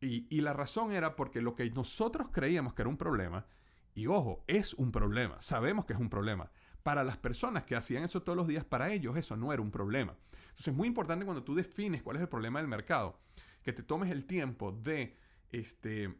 Y, 0.00 0.40
la 0.40 0.54
razón 0.54 0.92
era 0.92 1.14
porque 1.14 1.42
lo 1.42 1.54
que 1.54 1.68
nosotros 1.70 2.28
creíamos 2.32 2.72
que 2.72 2.82
era 2.82 2.88
un 2.88 2.96
problema, 2.96 3.46
y 3.94 4.06
ojo, 4.06 4.44
es 4.46 4.74
un 4.74 4.92
problema, 4.92 5.40
sabemos 5.40 5.84
que 5.84 5.92
es 5.92 5.98
un 5.98 6.10
problema. 6.10 6.50
Para 6.82 7.04
las 7.04 7.18
personas 7.18 7.64
que 7.64 7.76
hacían 7.76 8.04
eso 8.04 8.22
todos 8.22 8.36
los 8.36 8.46
días, 8.46 8.64
para 8.64 8.90
ellos 8.92 9.16
eso 9.16 9.36
no 9.36 9.52
era 9.52 9.60
un 9.60 9.70
problema. 9.70 10.16
Entonces 10.42 10.68
es 10.68 10.74
muy 10.74 10.88
importante 10.88 11.24
cuando 11.24 11.44
tú 11.44 11.54
defines 11.54 12.02
cuál 12.02 12.16
es 12.16 12.22
el 12.22 12.28
problema 12.28 12.58
del 12.58 12.68
mercado, 12.68 13.20
que 13.62 13.72
te 13.72 13.82
tomes 13.82 14.10
el 14.10 14.24
tiempo 14.24 14.72
de 14.72 15.16
este, 15.50 16.14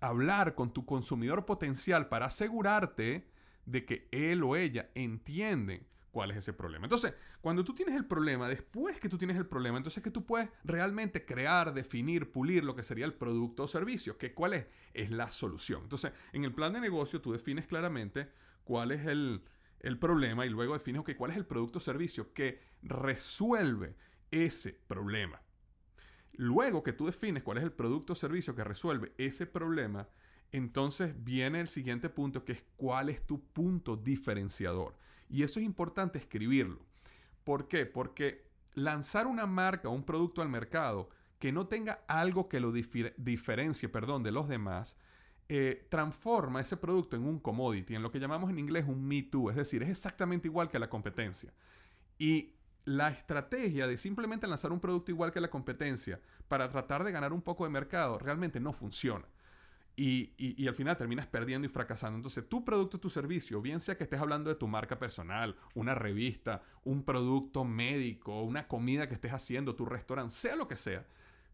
hablar 0.00 0.54
con 0.54 0.72
tu 0.72 0.84
consumidor 0.84 1.46
potencial 1.46 2.08
para 2.08 2.26
asegurarte 2.26 3.30
de 3.66 3.84
que 3.84 4.08
él 4.10 4.42
o 4.42 4.56
ella 4.56 4.90
entienden 4.94 5.86
cuál 6.10 6.30
es 6.30 6.38
ese 6.38 6.52
problema. 6.52 6.86
Entonces, 6.86 7.14
cuando 7.40 7.64
tú 7.64 7.74
tienes 7.74 7.94
el 7.94 8.04
problema, 8.04 8.48
después 8.48 8.98
que 8.98 9.08
tú 9.08 9.18
tienes 9.18 9.36
el 9.36 9.46
problema, 9.46 9.76
entonces 9.76 10.02
que 10.02 10.10
tú 10.10 10.26
puedes 10.26 10.48
realmente 10.64 11.24
crear, 11.24 11.72
definir, 11.72 12.32
pulir 12.32 12.64
lo 12.64 12.74
que 12.74 12.82
sería 12.82 13.04
el 13.04 13.14
producto 13.14 13.64
o 13.64 13.68
servicio, 13.68 14.18
que 14.18 14.34
cuál 14.34 14.54
es, 14.54 14.66
es 14.94 15.10
la 15.10 15.30
solución. 15.30 15.82
Entonces, 15.82 16.12
en 16.32 16.44
el 16.44 16.54
plan 16.54 16.72
de 16.72 16.80
negocio 16.80 17.20
tú 17.20 17.32
defines 17.32 17.66
claramente 17.66 18.28
cuál 18.64 18.92
es 18.92 19.06
el, 19.06 19.42
problema 19.98 20.44
y 20.44 20.50
luego 20.50 20.74
defines 20.74 21.02
cuál 21.16 21.30
es 21.30 21.36
el 21.36 21.46
producto 21.46 21.78
o 21.78 21.80
servicio 21.80 22.32
que 22.34 22.60
resuelve 22.82 23.96
ese 24.30 24.72
problema. 24.72 25.42
Luego 26.32 26.82
que 26.82 26.92
tú 26.92 27.06
defines 27.06 27.42
cuál 27.42 27.58
es 27.58 27.64
el 27.64 27.72
producto 27.72 28.12
o 28.12 28.16
servicio 28.16 28.54
que 28.54 28.64
resuelve 28.64 29.12
ese 29.18 29.46
problema, 29.46 30.08
entonces 30.52 31.14
viene 31.22 31.60
el 31.60 31.68
siguiente 31.68 32.08
punto 32.08 32.44
que 32.44 32.52
es 32.52 32.64
cuál 32.76 33.08
es 33.08 33.26
tu 33.26 33.44
punto 33.52 33.96
diferenciador. 33.96 34.96
Y 35.30 35.44
eso 35.44 35.60
es 35.60 35.66
importante 35.66 36.18
escribirlo. 36.18 36.80
¿Por 37.44 37.68
qué? 37.68 37.86
Porque 37.86 38.50
lanzar 38.74 39.26
una 39.26 39.46
marca 39.46 39.88
o 39.88 39.92
un 39.92 40.04
producto 40.04 40.42
al 40.42 40.48
mercado 40.48 41.08
que 41.38 41.52
no 41.52 41.66
tenga 41.68 42.04
algo 42.06 42.48
que 42.48 42.60
lo 42.60 42.72
diferencie 42.72 43.88
perdón, 43.88 44.22
de 44.22 44.32
los 44.32 44.48
demás, 44.48 44.96
eh, 45.48 45.86
transforma 45.88 46.60
ese 46.60 46.76
producto 46.76 47.16
en 47.16 47.24
un 47.24 47.40
commodity, 47.40 47.94
en 47.94 48.02
lo 48.02 48.12
que 48.12 48.20
llamamos 48.20 48.50
en 48.50 48.58
inglés 48.58 48.84
un 48.86 49.04
Me 49.04 49.22
Too, 49.22 49.50
es 49.50 49.56
decir, 49.56 49.82
es 49.82 49.88
exactamente 49.88 50.48
igual 50.48 50.68
que 50.68 50.78
la 50.78 50.90
competencia. 50.90 51.52
Y 52.18 52.54
la 52.84 53.08
estrategia 53.08 53.86
de 53.86 53.96
simplemente 53.96 54.46
lanzar 54.46 54.72
un 54.72 54.80
producto 54.80 55.10
igual 55.10 55.32
que 55.32 55.40
la 55.40 55.50
competencia 55.50 56.20
para 56.46 56.68
tratar 56.68 57.04
de 57.04 57.12
ganar 57.12 57.32
un 57.32 57.42
poco 57.42 57.64
de 57.64 57.70
mercado 57.70 58.18
realmente 58.18 58.60
no 58.60 58.72
funciona. 58.72 59.24
Y, 59.96 60.66
al 60.66 60.74
final 60.74 60.96
terminas 60.96 61.26
perdiendo 61.26 61.66
y 61.66 61.70
fracasando. 61.70 62.16
Entonces, 62.16 62.48
tu 62.48 62.64
producto, 62.64 62.98
tu 62.98 63.10
servicio, 63.10 63.60
bien 63.60 63.80
sea 63.80 63.96
que 63.96 64.04
estés 64.04 64.20
hablando 64.20 64.48
de 64.48 64.56
tu 64.56 64.66
marca 64.66 64.98
personal, 64.98 65.56
una 65.74 65.94
revista, 65.94 66.62
un 66.84 67.04
producto 67.04 67.64
médico, 67.64 68.42
una 68.42 68.66
comida 68.66 69.08
que 69.08 69.14
estés 69.14 69.32
haciendo, 69.32 69.74
tu 69.74 69.84
restaurante, 69.84 70.34
sea 70.34 70.56
lo 70.56 70.68
que 70.68 70.76
sea, 70.76 71.06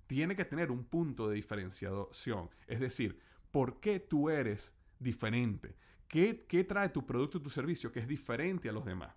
tiene 0.06 0.36
que 0.36 0.44
tener 0.44 0.70
un 0.70 0.84
punto 0.84 1.28
de 1.28 1.34
diferenciación. 1.34 2.48
Es 2.68 2.78
decir, 2.78 3.18
¿por 3.50 3.80
qué 3.80 3.98
tú 3.98 4.30
eres 4.30 4.72
diferente? 5.00 5.76
¿Qué, 6.06 6.46
qué 6.48 6.62
trae 6.62 6.88
tu 6.90 7.04
producto, 7.04 7.42
tu 7.42 7.50
servicio 7.50 7.90
que 7.90 7.98
es 7.98 8.06
diferente 8.06 8.68
a 8.68 8.72
los 8.72 8.84
demás? 8.84 9.12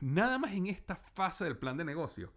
Nada 0.00 0.38
más 0.38 0.52
en 0.52 0.66
esta 0.66 0.96
fase 0.96 1.44
del 1.44 1.56
plan 1.56 1.78
de 1.78 1.84
negocio 1.84 2.32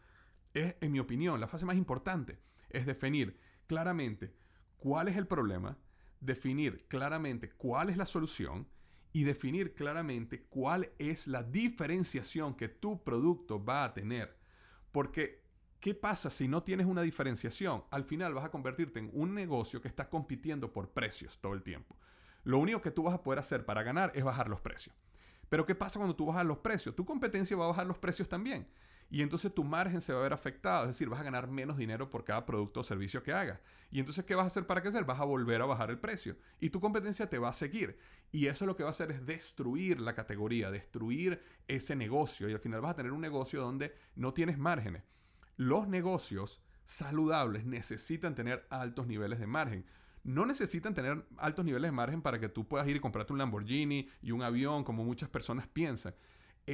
es, 0.53 0.75
en 0.79 0.91
mi 0.91 0.99
opinión, 0.99 1.39
la 1.41 1.47
fase 1.47 1.65
más 1.65 1.75
importante. 1.75 2.39
Es 2.69 2.85
definir 2.85 3.37
claramente 3.67 4.33
cuál 4.79 5.07
es 5.07 5.17
el 5.17 5.27
problema, 5.27 5.77
definir 6.19 6.85
claramente 6.87 7.51
cuál 7.51 7.89
es 7.89 7.97
la 7.97 8.05
solución 8.05 8.67
y 9.11 9.23
definir 9.23 9.73
claramente 9.73 10.43
cuál 10.43 10.91
es 10.99 11.27
la 11.27 11.43
diferenciación 11.43 12.55
que 12.55 12.69
tu 12.69 13.03
producto 13.03 13.63
va 13.63 13.83
a 13.83 13.93
tener. 13.93 14.37
Porque, 14.91 15.43
¿qué 15.79 15.93
pasa 15.95 16.29
si 16.29 16.47
no 16.47 16.63
tienes 16.63 16.85
una 16.87 17.01
diferenciación? 17.01 17.83
Al 17.91 18.03
final 18.03 18.33
vas 18.33 18.45
a 18.45 18.51
convertirte 18.51 18.99
en 18.99 19.09
un 19.13 19.33
negocio 19.33 19.81
que 19.81 19.87
está 19.87 20.09
compitiendo 20.09 20.71
por 20.73 20.89
precios 20.89 21.39
todo 21.39 21.53
el 21.53 21.63
tiempo. 21.63 21.95
Lo 22.43 22.59
único 22.59 22.81
que 22.81 22.91
tú 22.91 23.03
vas 23.03 23.15
a 23.15 23.23
poder 23.23 23.39
hacer 23.39 23.65
para 23.65 23.83
ganar 23.83 24.11
es 24.15 24.23
bajar 24.23 24.49
los 24.49 24.61
precios. 24.61 24.95
Pero 25.49 25.65
¿qué 25.65 25.75
pasa 25.75 25.99
cuando 25.99 26.15
tú 26.15 26.27
bajas 26.27 26.45
los 26.45 26.59
precios? 26.59 26.95
Tu 26.95 27.05
competencia 27.05 27.57
va 27.57 27.65
a 27.65 27.69
bajar 27.69 27.87
los 27.87 27.97
precios 27.97 28.29
también. 28.29 28.67
Y 29.09 29.23
entonces 29.23 29.53
tu 29.53 29.63
margen 29.63 30.01
se 30.01 30.13
va 30.13 30.19
a 30.19 30.23
ver 30.23 30.33
afectado, 30.33 30.83
es 30.83 30.89
decir, 30.89 31.09
vas 31.09 31.19
a 31.19 31.23
ganar 31.23 31.47
menos 31.49 31.77
dinero 31.77 32.11
por 32.11 32.23
cada 32.23 32.45
producto 32.45 32.81
o 32.81 32.83
servicio 32.83 33.23
que 33.23 33.33
hagas. 33.33 33.59
Y 33.89 33.99
entonces, 33.99 34.23
¿qué 34.23 34.35
vas 34.35 34.43
a 34.43 34.47
hacer 34.47 34.67
para 34.67 34.81
crecer? 34.81 35.03
Vas 35.03 35.19
a 35.19 35.23
volver 35.23 35.61
a 35.61 35.65
bajar 35.65 35.89
el 35.89 35.97
precio. 35.97 36.37
Y 36.59 36.69
tu 36.69 36.79
competencia 36.79 37.27
te 37.27 37.39
va 37.39 37.49
a 37.49 37.53
seguir. 37.53 37.97
Y 38.31 38.45
eso 38.45 38.67
lo 38.67 38.75
que 38.75 38.83
va 38.83 38.89
a 38.89 38.91
hacer 38.91 39.11
es 39.11 39.25
destruir 39.25 39.99
la 39.99 40.13
categoría, 40.13 40.69
destruir 40.69 41.41
ese 41.67 41.95
negocio. 41.95 42.47
Y 42.47 42.53
al 42.53 42.59
final 42.59 42.81
vas 42.81 42.91
a 42.91 42.95
tener 42.97 43.11
un 43.11 43.21
negocio 43.21 43.61
donde 43.61 43.95
no 44.15 44.35
tienes 44.35 44.59
márgenes. 44.59 45.03
Los 45.57 45.87
negocios 45.87 46.61
saludables 46.85 47.65
necesitan 47.65 48.35
tener 48.35 48.67
altos 48.69 49.07
niveles 49.07 49.39
de 49.39 49.47
margen 49.47 49.85
no 50.23 50.45
necesitan 50.45 50.93
tener 50.93 51.25
altos 51.37 51.63
niveles 51.63 51.87
de 51.87 51.91
margen 51.93 52.21
para 52.21 52.39
que 52.39 52.49
tú 52.49 52.67
puedas 52.67 52.85
ir 52.87 52.97
y 52.97 52.99
comprarte 52.99 53.31
un 53.31 53.39
Lamborghini 53.39 54.09
y 54.21 54.31
un 54.31 54.43
avión, 54.43 54.83
como 54.83 55.03
muchas 55.03 55.29
personas 55.29 55.67
piensan 55.67 56.13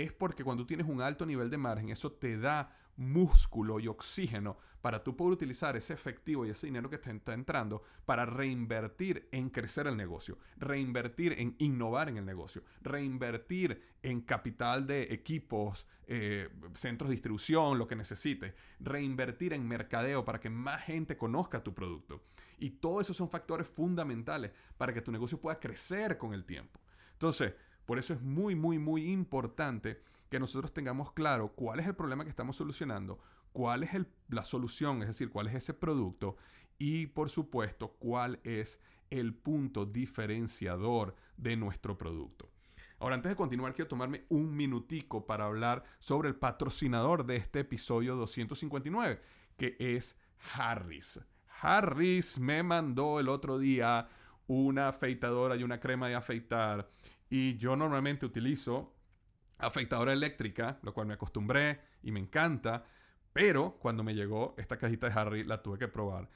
es 0.03 0.13
porque 0.13 0.43
cuando 0.43 0.65
tienes 0.65 0.87
un 0.87 1.01
alto 1.01 1.25
nivel 1.25 1.49
de 1.49 1.57
margen, 1.57 1.89
eso 1.89 2.11
te 2.11 2.37
da 2.37 2.75
músculo 2.97 3.79
y 3.79 3.87
oxígeno 3.87 4.57
para 4.81 5.03
tú 5.03 5.15
poder 5.15 5.33
utilizar 5.33 5.75
ese 5.75 5.93
efectivo 5.93 6.45
y 6.45 6.49
ese 6.49 6.67
dinero 6.67 6.89
que 6.89 6.97
te 6.97 7.11
está 7.11 7.33
entrando 7.33 7.81
para 8.05 8.25
reinvertir 8.25 9.27
en 9.31 9.49
crecer 9.49 9.87
el 9.87 9.97
negocio, 9.97 10.37
reinvertir 10.57 11.33
en 11.39 11.55
innovar 11.57 12.09
en 12.09 12.17
el 12.17 12.25
negocio, 12.25 12.63
reinvertir 12.81 13.81
en 14.03 14.21
capital 14.21 14.85
de 14.85 15.13
equipos, 15.13 15.87
eh, 16.07 16.49
centros 16.75 17.09
de 17.09 17.15
distribución, 17.15 17.77
lo 17.77 17.87
que 17.87 17.95
necesites, 17.95 18.53
reinvertir 18.79 19.53
en 19.53 19.67
mercadeo 19.67 20.23
para 20.23 20.39
que 20.39 20.49
más 20.49 20.83
gente 20.83 21.17
conozca 21.17 21.63
tu 21.63 21.73
producto. 21.73 22.21
Y 22.59 22.69
todos 22.69 23.03
esos 23.03 23.17
son 23.17 23.29
factores 23.29 23.67
fundamentales 23.67 24.51
para 24.77 24.93
que 24.93 25.01
tu 25.01 25.11
negocio 25.11 25.41
pueda 25.41 25.59
crecer 25.59 26.17
con 26.17 26.33
el 26.33 26.45
tiempo. 26.45 26.79
Entonces, 27.13 27.53
por 27.85 27.99
eso 27.99 28.13
es 28.13 28.21
muy, 28.21 28.55
muy, 28.55 28.79
muy 28.79 29.11
importante 29.11 30.01
que 30.29 30.39
nosotros 30.39 30.73
tengamos 30.73 31.11
claro 31.11 31.53
cuál 31.55 31.79
es 31.79 31.87
el 31.87 31.95
problema 31.95 32.23
que 32.23 32.29
estamos 32.29 32.55
solucionando, 32.55 33.19
cuál 33.51 33.83
es 33.83 33.91
la 34.29 34.43
solución, 34.43 35.01
es 35.01 35.07
decir, 35.07 35.29
cuál 35.29 35.47
es 35.47 35.55
ese 35.55 35.73
producto 35.73 36.35
y 36.77 37.07
por 37.07 37.29
supuesto 37.29 37.95
cuál 37.99 38.39
es 38.43 38.79
el 39.09 39.33
punto 39.33 39.85
diferenciador 39.85 41.15
de 41.37 41.55
nuestro 41.55 41.97
producto. 41.97 42.49
Ahora, 42.99 43.15
antes 43.15 43.29
de 43.29 43.35
continuar, 43.35 43.73
quiero 43.73 43.89
tomarme 43.89 44.25
un 44.29 44.55
minutico 44.55 45.25
para 45.25 45.45
hablar 45.45 45.83
sobre 45.99 46.29
el 46.29 46.35
patrocinador 46.35 47.25
de 47.25 47.35
este 47.35 47.59
episodio 47.59 48.15
259, 48.15 49.21
que 49.57 49.75
es 49.79 50.17
Harris. 50.53 51.19
Harris 51.61 52.39
me 52.39 52.63
mandó 52.63 53.19
el 53.19 53.29
otro 53.29 53.59
día 53.59 54.07
una 54.47 54.89
afeitadora 54.89 55.55
y 55.55 55.63
una 55.63 55.79
crema 55.79 56.07
de 56.07 56.15
afeitar 56.15 56.89
y 57.29 57.57
yo 57.57 57.75
normalmente 57.75 58.25
utilizo 58.25 58.93
afeitadora 59.57 60.13
eléctrica, 60.13 60.79
lo 60.83 60.93
cual 60.93 61.07
me 61.07 61.13
acostumbré 61.13 61.79
y 62.03 62.11
me 62.11 62.19
encanta. 62.19 62.85
Pero 63.33 63.77
cuando 63.79 64.03
me 64.03 64.13
llegó 64.13 64.55
esta 64.57 64.77
cajita 64.77 65.09
de 65.09 65.19
Harry, 65.19 65.43
la 65.43 65.61
tuve 65.61 65.77
que 65.77 65.87
probar. 65.87 66.29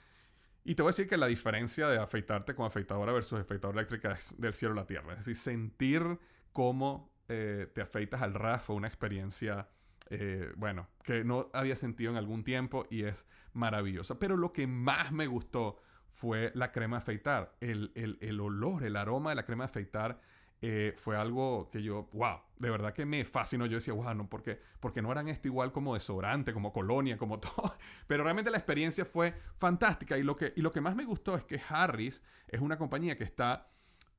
Y 0.64 0.76
te 0.76 0.82
voy 0.82 0.90
a 0.90 0.92
decir 0.92 1.08
que 1.08 1.18
la 1.18 1.28
diferencia 1.28 1.88
de 1.88 1.98
afeitarte 1.98 2.54
con 2.54 2.66
afeitadora 2.66 3.14
versus 3.14 3.40
afeitadora 3.40 3.80
eléctrica 3.80 4.12
es 4.12 4.36
del 4.38 4.54
cielo 4.54 4.74
a 4.74 4.78
la 4.78 4.88
tierra. 4.88 5.14
Es 5.14 5.20
decir, 5.20 5.38
sentir 5.38 6.20
cómo 6.52 7.14
eh, 7.30 7.68
te 7.74 7.82
afeitas 7.82 8.22
al 8.22 8.34
ras 8.34 8.64
fue 8.64 8.76
una 8.76 8.88
experiencia, 8.88 9.70
eh, 10.10 10.52
bueno, 10.58 10.90
que 11.04 11.24
no 11.24 11.50
había 11.54 11.76
sentido 11.76 12.12
en 12.12 12.18
algún 12.18 12.44
tiempo 12.44 12.86
y 12.90 13.04
es 13.04 13.26
maravillosa. 13.54 14.20
Pero 14.20 14.36
lo 14.36 14.52
que 14.52 14.68
más 14.68 15.12
me 15.12 15.28
gustó 15.28 15.80
fue 16.12 16.52
la 16.54 16.72
crema 16.72 16.98
afeitar. 16.98 17.56
El, 17.62 17.92
el, 17.96 18.18
el 18.22 18.42
olor, 18.42 18.84
el 18.84 18.98
aroma 18.98 19.30
de 19.30 19.38
la 19.38 19.46
crema 19.46 19.66
afeitar 19.66 20.20
eh, 20.62 20.94
fue 20.98 21.16
algo 21.16 21.70
que 21.72 21.82
yo, 21.82 22.10
wow, 22.12 22.40
de 22.58 22.70
verdad 22.70 22.94
que 22.94 23.06
me 23.06 23.24
fascinó. 23.26 23.66
Yo 23.66 23.76
decía, 23.78 23.94
wow, 23.94 24.14
no, 24.14 24.30
porque, 24.30 24.60
porque 24.80 25.02
no 25.02 25.12
eran 25.12 25.28
esto 25.30 25.48
igual 25.48 25.72
como 25.72 25.94
desodorante, 25.94 26.54
como 26.54 26.74
colonia, 26.74 27.18
como 27.18 27.40
todo. 27.40 27.76
Pero 28.08 28.24
realmente 28.24 28.52
la 28.52 28.58
experiencia 28.58 29.06
fue 29.06 29.34
fantástica. 29.58 30.18
Y 30.18 30.24
lo 30.24 30.36
que, 30.36 30.54
y 30.56 30.62
lo 30.62 30.72
que 30.72 30.82
más 30.82 30.96
me 30.96 31.06
gustó 31.06 31.36
es 31.36 31.46
que 31.46 31.62
Harris 31.70 32.22
es 32.48 32.60
una 32.60 32.78
compañía 32.78 33.16
que 33.16 33.24
está 33.24 33.70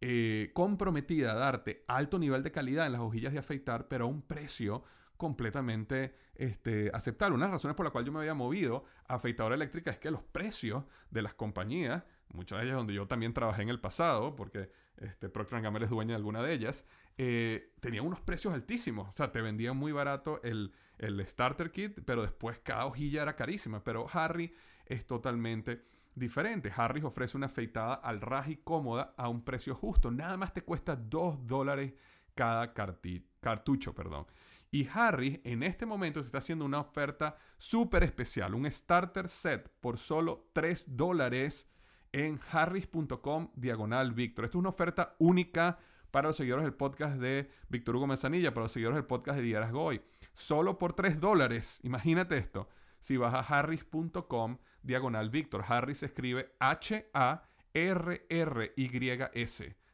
eh, 0.01 0.51
comprometida 0.55 1.33
a 1.33 1.35
darte 1.35 1.85
alto 1.87 2.19
nivel 2.19 2.43
de 2.43 2.53
calidad 2.53 2.87
en 2.87 2.93
las 2.93 3.03
hojillas 3.03 3.33
de 3.33 3.39
afeitar, 3.39 3.87
pero 3.89 4.07
a 4.07 4.09
un 4.09 4.23
precio 4.23 4.83
completamente 5.19 6.17
este, 6.35 6.91
aceptable. 6.95 7.35
Una 7.35 7.45
de 7.45 7.51
las 7.51 7.59
razones 7.59 7.77
por 7.77 7.85
la 7.85 7.93
cual 7.93 8.07
yo 8.07 8.13
me 8.13 8.21
había 8.21 8.33
movido 8.33 8.85
a 9.07 9.17
afeitadora 9.17 9.55
eléctrica 9.55 9.91
es 9.91 9.99
que 9.99 10.11
los 10.11 10.23
precios 10.23 10.85
de 11.11 11.21
las 11.21 11.35
compañías, 11.35 12.05
muchas 12.33 12.59
de 12.59 12.65
ellas 12.65 12.77
donde 12.77 12.95
yo 12.95 13.07
también 13.07 13.33
trabajé 13.33 13.63
en 13.63 13.69
el 13.69 13.81
pasado, 13.81 14.37
porque 14.37 14.71
este, 14.97 15.29
Procter 15.29 15.61
Gamble 15.63 15.85
es 15.85 15.91
dueña 15.91 16.11
de 16.11 16.17
alguna 16.17 16.43
de 16.43 16.53
ellas, 16.53 16.85
eh, 17.19 17.73
tenían 17.81 18.07
unos 18.07 18.21
precios 18.21 18.55
altísimos. 18.55 19.09
O 19.09 19.13
sea, 19.13 19.33
te 19.33 19.41
vendían 19.41 19.77
muy 19.77 19.93
barato 19.93 20.41
el, 20.43 20.73
el 20.99 21.27
starter 21.27 21.71
kit, 21.71 22.01
pero 22.05 22.23
después 22.23 22.59
cada 22.61 22.87
hojilla 22.87 23.23
era 23.23 23.37
carísima. 23.37 23.83
Pero 23.83 24.07
Harry 24.13 24.55
es 24.87 25.07
totalmente 25.07 25.85
diferente. 26.15 26.73
Harris 26.75 27.05
ofrece 27.05 27.37
una 27.37 27.47
afeitada 27.47 27.95
al 27.95 28.21
ras 28.21 28.49
y 28.49 28.57
cómoda 28.57 29.15
a 29.17 29.29
un 29.29 29.45
precio 29.45 29.75
justo. 29.75 30.11
Nada 30.11 30.37
más 30.37 30.53
te 30.53 30.63
cuesta 30.63 30.97
2 30.97 31.47
dólares 31.47 31.95
cada 32.35 32.73
cartucho. 32.73 33.95
Perdón. 33.95 34.27
Y 34.71 34.89
Harris 34.93 35.41
en 35.45 35.63
este 35.63 35.87
momento 35.87 36.21
te 36.21 36.27
está 36.27 36.39
haciendo 36.39 36.65
una 36.65 36.81
oferta 36.81 37.37
súper 37.57 38.05
especial, 38.05 38.55
un 38.55 38.71
starter 38.71 39.29
set 39.29 39.69
por 39.81 39.99
solo 39.99 40.49
3 40.53 40.97
dólares 40.97 41.70
en 42.13 42.41
harris.com 42.51 43.51
diagonal 43.55 44.13
Víctor. 44.13 44.45
Esto 44.45 44.59
es 44.59 44.61
una 44.61 44.69
oferta 44.71 45.17
única 45.19 45.79
para 46.11 46.29
los 46.29 46.37
seguidores 46.37 46.65
del 46.65 46.75
podcast 46.75 47.17
de 47.17 47.51
Víctor 47.69 47.97
Hugo 47.97 48.07
Manzanilla, 48.07 48.53
para 48.53 48.65
los 48.65 48.73
seguidores 48.73 48.97
del 48.97 49.07
podcast 49.07 49.37
de 49.37 49.45
Liderazgo 49.45 49.85
Hoy. 49.85 50.03
Solo 50.33 50.79
por 50.79 50.93
3 50.93 51.21
dólares. 51.21 51.81
Imagínate 51.83 52.37
esto. 52.37 52.69
Si 52.99 53.17
vas 53.17 53.35
a 53.35 53.41
harris.com 53.41 54.59
diagonal 54.83 55.31
Víctor. 55.31 55.65
Harris 55.67 56.03
escribe 56.03 56.55
H-A-R-R-Y-S. 56.59 57.47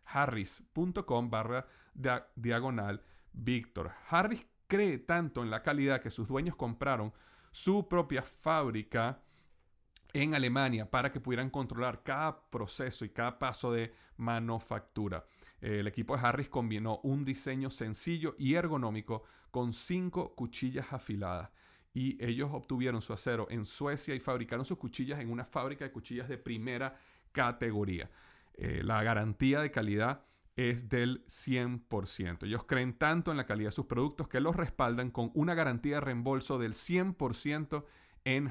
Harris.com 0.04 1.30
barra 1.30 1.66
diagonal 2.34 3.02
Víctor. 3.32 3.92
Harris 4.08 4.46
cree 4.66 4.98
tanto 4.98 5.42
en 5.42 5.50
la 5.50 5.62
calidad 5.62 6.00
que 6.00 6.10
sus 6.10 6.28
dueños 6.28 6.56
compraron 6.56 7.12
su 7.52 7.88
propia 7.88 8.22
fábrica 8.22 9.22
en 10.22 10.34
Alemania 10.34 10.90
para 10.90 11.12
que 11.12 11.20
pudieran 11.20 11.50
controlar 11.50 12.02
cada 12.02 12.48
proceso 12.48 13.04
y 13.04 13.10
cada 13.10 13.38
paso 13.38 13.70
de 13.70 13.92
manufactura. 14.16 15.26
El 15.60 15.86
equipo 15.86 16.16
de 16.16 16.26
Harris 16.26 16.48
combinó 16.48 17.00
un 17.02 17.24
diseño 17.24 17.70
sencillo 17.70 18.34
y 18.38 18.54
ergonómico 18.54 19.24
con 19.50 19.72
cinco 19.72 20.34
cuchillas 20.34 20.92
afiladas 20.92 21.50
y 21.92 22.22
ellos 22.24 22.50
obtuvieron 22.52 23.02
su 23.02 23.12
acero 23.12 23.46
en 23.50 23.64
Suecia 23.64 24.14
y 24.14 24.20
fabricaron 24.20 24.64
sus 24.64 24.78
cuchillas 24.78 25.20
en 25.20 25.30
una 25.30 25.44
fábrica 25.44 25.84
de 25.84 25.92
cuchillas 25.92 26.28
de 26.28 26.38
primera 26.38 26.98
categoría. 27.32 28.10
Eh, 28.54 28.82
la 28.82 29.02
garantía 29.02 29.60
de 29.60 29.70
calidad 29.70 30.22
es 30.56 30.88
del 30.88 31.24
100%. 31.26 32.44
Ellos 32.44 32.64
creen 32.64 32.94
tanto 32.94 33.30
en 33.30 33.36
la 33.36 33.46
calidad 33.46 33.68
de 33.68 33.76
sus 33.76 33.86
productos 33.86 34.28
que 34.28 34.40
los 34.40 34.56
respaldan 34.56 35.10
con 35.10 35.30
una 35.34 35.54
garantía 35.54 35.96
de 35.96 36.00
reembolso 36.00 36.58
del 36.58 36.72
100% 36.72 37.84
en 38.24 38.48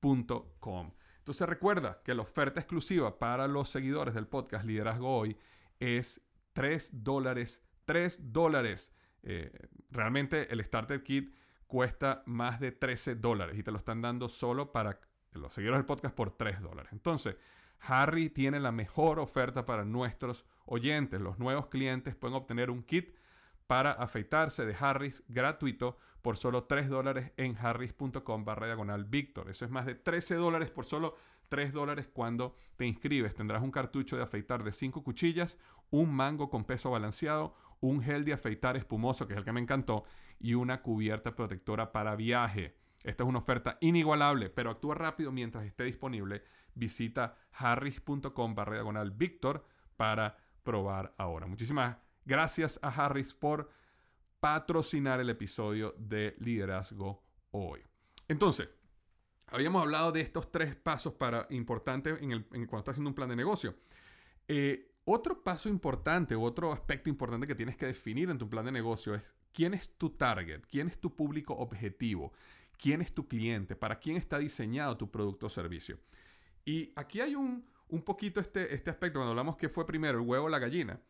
harris.com. 0.00 0.92
Entonces 1.18 1.48
recuerda 1.48 2.00
que 2.04 2.14
la 2.14 2.22
oferta 2.22 2.60
exclusiva 2.60 3.18
para 3.18 3.46
los 3.46 3.68
seguidores 3.68 4.14
del 4.14 4.26
podcast 4.26 4.64
Liderazgo 4.64 5.18
Hoy 5.18 5.36
es 5.78 6.20
3 6.54 7.04
dólares. 7.04 7.62
3 7.84 8.32
dólares. 8.32 8.94
Eh, 9.22 9.52
realmente 9.90 10.52
el 10.52 10.64
Starter 10.64 11.02
Kit 11.02 11.34
cuesta 11.66 12.22
más 12.26 12.58
de 12.58 12.72
13 12.72 13.16
dólares 13.16 13.58
y 13.58 13.62
te 13.62 13.70
lo 13.70 13.76
están 13.76 14.00
dando 14.00 14.28
solo 14.28 14.72
para 14.72 15.00
los 15.32 15.52
seguidores 15.52 15.78
del 15.78 15.86
podcast 15.86 16.14
por 16.14 16.36
3 16.36 16.60
dólares. 16.60 16.92
Entonces, 16.92 17.36
Harry 17.80 18.28
tiene 18.28 18.58
la 18.60 18.72
mejor 18.72 19.20
oferta 19.20 19.64
para 19.64 19.84
nuestros 19.84 20.46
oyentes. 20.64 21.20
Los 21.20 21.38
nuevos 21.38 21.66
clientes 21.68 22.16
pueden 22.16 22.36
obtener 22.36 22.70
un 22.70 22.82
kit 22.82 23.14
para 23.66 23.92
afeitarse 23.92 24.66
de 24.66 24.74
Harris 24.78 25.22
gratuito 25.28 25.96
por 26.22 26.36
solo 26.36 26.64
3 26.64 26.88
dólares 26.88 27.32
en 27.36 27.56
harris.com 27.56 28.44
barra 28.44 28.66
diagonal 28.66 29.04
Víctor. 29.04 29.50
Eso 29.50 29.64
es 29.64 29.70
más 29.70 29.86
de 29.86 29.94
13 29.94 30.34
dólares 30.36 30.70
por 30.70 30.84
solo 30.84 31.16
3 31.48 31.72
dólares 31.72 32.08
cuando 32.12 32.56
te 32.76 32.86
inscribes. 32.86 33.34
Tendrás 33.34 33.62
un 33.62 33.70
cartucho 33.70 34.16
de 34.16 34.22
afeitar 34.22 34.62
de 34.64 34.72
5 34.72 35.02
cuchillas, 35.02 35.58
un 35.90 36.14
mango 36.14 36.50
con 36.50 36.64
peso 36.64 36.90
balanceado, 36.90 37.54
un 37.80 38.02
gel 38.02 38.24
de 38.24 38.32
afeitar 38.32 38.76
espumoso, 38.76 39.26
que 39.26 39.34
es 39.34 39.38
el 39.38 39.44
que 39.44 39.52
me 39.52 39.60
encantó, 39.60 40.04
y 40.38 40.54
una 40.54 40.82
cubierta 40.82 41.34
protectora 41.34 41.92
para 41.92 42.16
viaje. 42.16 42.76
Esta 43.02 43.24
es 43.24 43.28
una 43.28 43.38
oferta 43.38 43.78
inigualable, 43.80 44.50
pero 44.50 44.70
actúa 44.70 44.94
rápido 44.94 45.32
mientras 45.32 45.64
esté 45.64 45.84
disponible. 45.84 46.42
Visita 46.74 47.36
harris.com 47.52 48.54
barra 48.54 48.74
diagonal 48.74 49.10
Víctor 49.10 49.64
para 49.96 50.36
probar 50.62 51.14
ahora. 51.16 51.46
Muchísimas 51.46 51.96
gracias 52.24 52.78
a 52.82 52.88
Harris 52.88 53.34
por 53.34 53.70
patrocinar 54.40 55.20
el 55.20 55.30
episodio 55.30 55.94
de 55.98 56.34
Liderazgo 56.38 57.22
hoy. 57.50 57.80
Entonces, 58.26 58.68
habíamos 59.46 59.82
hablado 59.82 60.12
de 60.12 60.20
estos 60.20 60.50
tres 60.50 60.74
pasos 60.76 61.14
para 61.14 61.46
importantes 61.50 62.20
en, 62.20 62.32
el, 62.32 62.46
cuando 62.46 62.78
estás 62.78 62.94
haciendo 62.94 63.10
un 63.10 63.14
plan 63.14 63.28
de 63.28 63.36
negocio. 63.36 63.74
Eh, 64.48 64.90
otro 65.04 65.42
paso 65.42 65.68
importante, 65.68 66.34
otro 66.34 66.72
aspecto 66.72 67.10
importante 67.10 67.46
que 67.46 67.54
tienes 67.54 67.76
que 67.76 67.86
definir 67.86 68.30
en 68.30 68.38
tu 68.38 68.48
plan 68.48 68.64
de 68.64 68.72
negocio 68.72 69.14
es 69.14 69.34
quién 69.52 69.74
es 69.74 69.96
tu 69.96 70.10
target, 70.10 70.62
quién 70.70 70.88
es 70.88 70.98
tu 70.98 71.14
público 71.14 71.54
objetivo, 71.54 72.32
quién 72.78 73.02
es 73.02 73.12
tu 73.12 73.26
cliente, 73.26 73.76
para 73.76 73.98
quién 73.98 74.16
está 74.16 74.38
diseñado 74.38 74.96
tu 74.96 75.10
producto 75.10 75.46
o 75.46 75.48
servicio. 75.48 75.98
Y 76.64 76.92
aquí 76.96 77.20
hay 77.20 77.34
un, 77.34 77.66
un 77.88 78.02
poquito 78.02 78.40
este, 78.40 78.74
este 78.74 78.90
aspecto, 78.90 79.18
cuando 79.18 79.30
hablamos 79.30 79.56
que 79.56 79.68
fue 79.68 79.86
primero 79.86 80.18
el 80.18 80.26
huevo 80.26 80.46
o 80.46 80.48
la 80.48 80.58
gallina. 80.58 81.00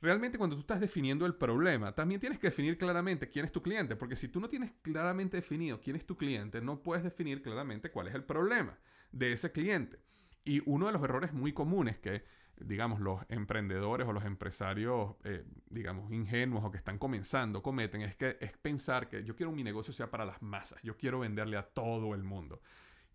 Realmente 0.00 0.38
cuando 0.38 0.54
tú 0.54 0.60
estás 0.60 0.80
definiendo 0.80 1.26
el 1.26 1.34
problema, 1.34 1.92
también 1.92 2.20
tienes 2.20 2.38
que 2.38 2.48
definir 2.48 2.78
claramente 2.78 3.28
quién 3.28 3.44
es 3.44 3.50
tu 3.50 3.62
cliente, 3.62 3.96
porque 3.96 4.14
si 4.14 4.28
tú 4.28 4.38
no 4.38 4.48
tienes 4.48 4.72
claramente 4.82 5.36
definido 5.38 5.80
quién 5.80 5.96
es 5.96 6.06
tu 6.06 6.16
cliente, 6.16 6.60
no 6.60 6.82
puedes 6.82 7.02
definir 7.02 7.42
claramente 7.42 7.90
cuál 7.90 8.06
es 8.06 8.14
el 8.14 8.22
problema 8.22 8.78
de 9.10 9.32
ese 9.32 9.50
cliente. 9.50 9.98
Y 10.44 10.62
uno 10.66 10.86
de 10.86 10.92
los 10.92 11.02
errores 11.02 11.32
muy 11.32 11.52
comunes 11.52 11.98
que, 11.98 12.22
digamos, 12.60 13.00
los 13.00 13.20
emprendedores 13.28 14.06
o 14.06 14.12
los 14.12 14.24
empresarios, 14.24 15.16
eh, 15.24 15.44
digamos, 15.68 16.12
ingenuos 16.12 16.64
o 16.64 16.70
que 16.70 16.78
están 16.78 16.98
comenzando 16.98 17.60
cometen 17.60 18.02
es 18.02 18.14
que 18.14 18.38
es 18.40 18.56
pensar 18.56 19.08
que 19.08 19.24
yo 19.24 19.34
quiero 19.34 19.50
que 19.50 19.56
mi 19.56 19.64
negocio 19.64 19.92
sea 19.92 20.10
para 20.12 20.24
las 20.24 20.40
masas, 20.42 20.80
yo 20.84 20.96
quiero 20.96 21.18
venderle 21.18 21.56
a 21.56 21.64
todo 21.64 22.14
el 22.14 22.22
mundo. 22.22 22.62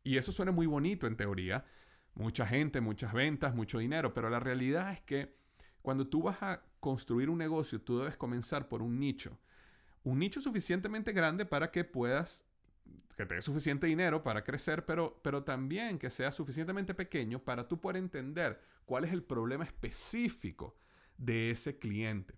Y 0.04 0.18
eso 0.18 0.34
suena 0.34 0.52
muy 0.52 0.66
bonito 0.66 1.08
en 1.08 1.16
teoría, 1.16 1.64
mucha 2.14 2.46
gente, 2.46 2.82
muchas 2.82 3.14
ventas, 3.14 3.56
mucho 3.56 3.80
dinero, 3.80 4.14
pero 4.14 4.30
la 4.30 4.42
realidad 4.42 4.92
es 4.92 5.02
que 5.02 5.38
cuando 5.82 6.08
tú 6.08 6.24
vas 6.24 6.44
a 6.44 6.62
construir 6.84 7.30
un 7.30 7.38
negocio, 7.38 7.80
tú 7.80 8.00
debes 8.00 8.18
comenzar 8.18 8.68
por 8.68 8.82
un 8.82 9.00
nicho. 9.00 9.40
Un 10.04 10.20
nicho 10.20 10.42
suficientemente 10.42 11.14
grande 11.14 11.46
para 11.46 11.72
que 11.72 11.86
puedas, 11.86 12.46
que 13.16 13.26
te 13.26 13.36
dé 13.36 13.42
suficiente 13.42 13.88
dinero 13.88 14.22
para 14.22 14.44
crecer, 14.44 14.86
pero, 14.86 15.18
pero 15.24 15.46
también 15.46 15.98
que 15.98 16.10
sea 16.10 16.34
suficientemente 16.34 16.94
pequeño 16.94 17.40
para 17.40 17.70
tú 17.70 17.80
poder 17.80 17.96
entender 17.96 18.62
cuál 18.84 19.06
es 19.06 19.14
el 19.14 19.24
problema 19.24 19.64
específico 19.64 20.76
de 21.18 21.52
ese 21.52 21.80
cliente. 21.80 22.38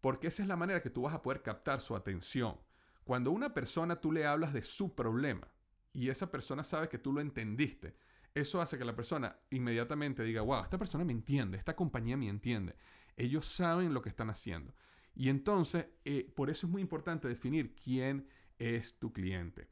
Porque 0.00 0.28
esa 0.28 0.42
es 0.42 0.48
la 0.48 0.56
manera 0.56 0.80
que 0.80 0.90
tú 0.90 1.02
vas 1.02 1.14
a 1.14 1.22
poder 1.22 1.42
captar 1.42 1.80
su 1.80 1.96
atención. 1.96 2.56
Cuando 3.02 3.32
una 3.32 3.52
persona 3.52 4.00
tú 4.00 4.12
le 4.12 4.26
hablas 4.26 4.52
de 4.52 4.62
su 4.62 4.94
problema 4.94 5.48
y 5.92 6.08
esa 6.08 6.30
persona 6.30 6.62
sabe 6.62 6.88
que 6.88 6.98
tú 6.98 7.12
lo 7.12 7.20
entendiste, 7.20 7.96
eso 8.32 8.62
hace 8.62 8.78
que 8.78 8.84
la 8.84 8.94
persona 8.94 9.36
inmediatamente 9.50 10.22
diga, 10.22 10.42
wow, 10.42 10.62
esta 10.62 10.78
persona 10.78 11.04
me 11.04 11.12
entiende, 11.12 11.58
esta 11.58 11.74
compañía 11.74 12.16
me 12.16 12.28
entiende. 12.28 12.76
Ellos 13.16 13.46
saben 13.46 13.94
lo 13.94 14.02
que 14.02 14.08
están 14.08 14.30
haciendo. 14.30 14.74
Y 15.14 15.28
entonces, 15.28 15.86
eh, 16.04 16.32
por 16.34 16.50
eso 16.50 16.66
es 16.66 16.72
muy 16.72 16.82
importante 16.82 17.28
definir 17.28 17.74
quién 17.74 18.28
es 18.58 18.98
tu 18.98 19.12
cliente. 19.12 19.68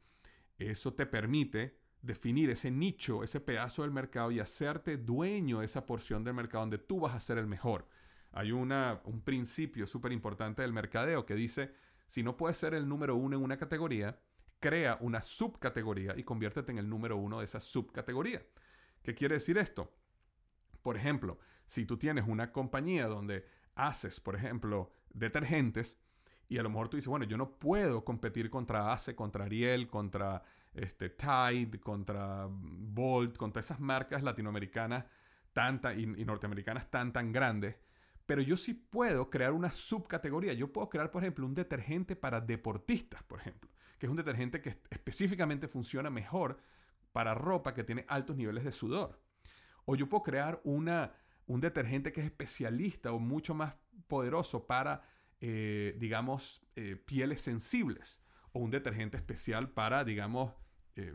Eso 0.57 0.93
te 0.93 1.05
permite 1.05 1.79
definir 2.01 2.49
ese 2.49 2.71
nicho, 2.71 3.23
ese 3.23 3.39
pedazo 3.39 3.83
del 3.83 3.91
mercado 3.91 4.31
y 4.31 4.39
hacerte 4.39 4.97
dueño 4.97 5.59
de 5.59 5.65
esa 5.65 5.85
porción 5.85 6.23
del 6.23 6.33
mercado 6.33 6.63
donde 6.63 6.77
tú 6.77 6.99
vas 6.99 7.15
a 7.15 7.19
ser 7.19 7.37
el 7.37 7.47
mejor. 7.47 7.87
Hay 8.31 8.51
una, 8.51 9.01
un 9.05 9.21
principio 9.21 9.87
súper 9.87 10.11
importante 10.11 10.61
del 10.61 10.73
mercadeo 10.73 11.25
que 11.25 11.35
dice, 11.35 11.73
si 12.07 12.23
no 12.23 12.37
puedes 12.37 12.57
ser 12.57 12.73
el 12.73 12.87
número 12.87 13.15
uno 13.15 13.37
en 13.37 13.43
una 13.43 13.57
categoría, 13.57 14.19
crea 14.59 14.97
una 15.01 15.21
subcategoría 15.21 16.13
y 16.17 16.23
conviértete 16.23 16.71
en 16.71 16.77
el 16.77 16.89
número 16.89 17.17
uno 17.17 17.39
de 17.39 17.45
esa 17.45 17.59
subcategoría. 17.59 18.41
¿Qué 19.03 19.15
quiere 19.15 19.35
decir 19.35 19.57
esto? 19.57 19.91
Por 20.81 20.97
ejemplo, 20.97 21.39
si 21.65 21.85
tú 21.85 21.97
tienes 21.97 22.25
una 22.27 22.51
compañía 22.51 23.07
donde 23.07 23.45
haces, 23.75 24.19
por 24.19 24.35
ejemplo, 24.35 24.91
detergentes, 25.13 25.99
y 26.47 26.57
a 26.57 26.63
lo 26.63 26.69
mejor 26.69 26.89
tú 26.89 26.97
dices, 26.97 27.07
bueno, 27.07 27.25
yo 27.25 27.37
no 27.37 27.57
puedo 27.57 28.03
competir 28.03 28.49
contra 28.49 28.91
Ace, 28.91 29.15
contra 29.15 29.45
Ariel, 29.45 29.87
contra 29.87 30.43
este, 30.73 31.09
Tide, 31.09 31.79
contra 31.79 32.47
Bolt, 32.49 33.37
contra 33.37 33.61
esas 33.61 33.79
marcas 33.79 34.21
latinoamericanas 34.21 35.05
tan, 35.53 35.79
y, 35.95 36.21
y, 36.21 36.25
norteamericanas 36.25 36.91
tan, 36.91 37.13
tan 37.13 37.31
grandes. 37.31 37.75
Pero 38.25 38.41
yo 38.41 38.57
sí 38.57 38.73
puedo 38.73 39.29
crear 39.29 39.53
una 39.53 39.71
subcategoría. 39.71 40.53
Yo 40.53 40.73
puedo 40.73 40.89
crear, 40.89 41.09
por 41.09 41.23
ejemplo, 41.23 41.45
un 41.45 41.55
detergente 41.55 42.15
para 42.15 42.41
deportistas, 42.41 43.23
por 43.23 43.39
ejemplo 43.39 43.71
que 44.01 44.07
es 44.07 44.09
un 44.09 44.17
detergente 44.17 44.63
que 44.63 44.81
específicamente 44.89 45.67
funciona 45.67 46.09
mejor 46.09 46.57
para 47.11 47.35
ropa 47.35 47.75
que 47.75 47.83
tiene 47.83 48.03
altos 48.07 48.35
niveles 48.35 48.63
de 48.63 48.71
sudor. 48.71 49.21
O 49.91 49.95
yo 49.95 50.07
puedo 50.07 50.23
crear 50.23 50.61
una, 50.63 51.11
un 51.47 51.59
detergente 51.59 52.13
que 52.13 52.21
es 52.21 52.25
especialista 52.25 53.11
o 53.11 53.19
mucho 53.19 53.53
más 53.53 53.75
poderoso 54.07 54.65
para, 54.65 55.03
eh, 55.41 55.97
digamos, 55.99 56.65
eh, 56.77 56.95
pieles 56.95 57.41
sensibles. 57.41 58.21
O 58.53 58.59
un 58.59 58.71
detergente 58.71 59.17
especial 59.17 59.69
para, 59.69 60.05
digamos, 60.05 60.53
eh, 60.95 61.13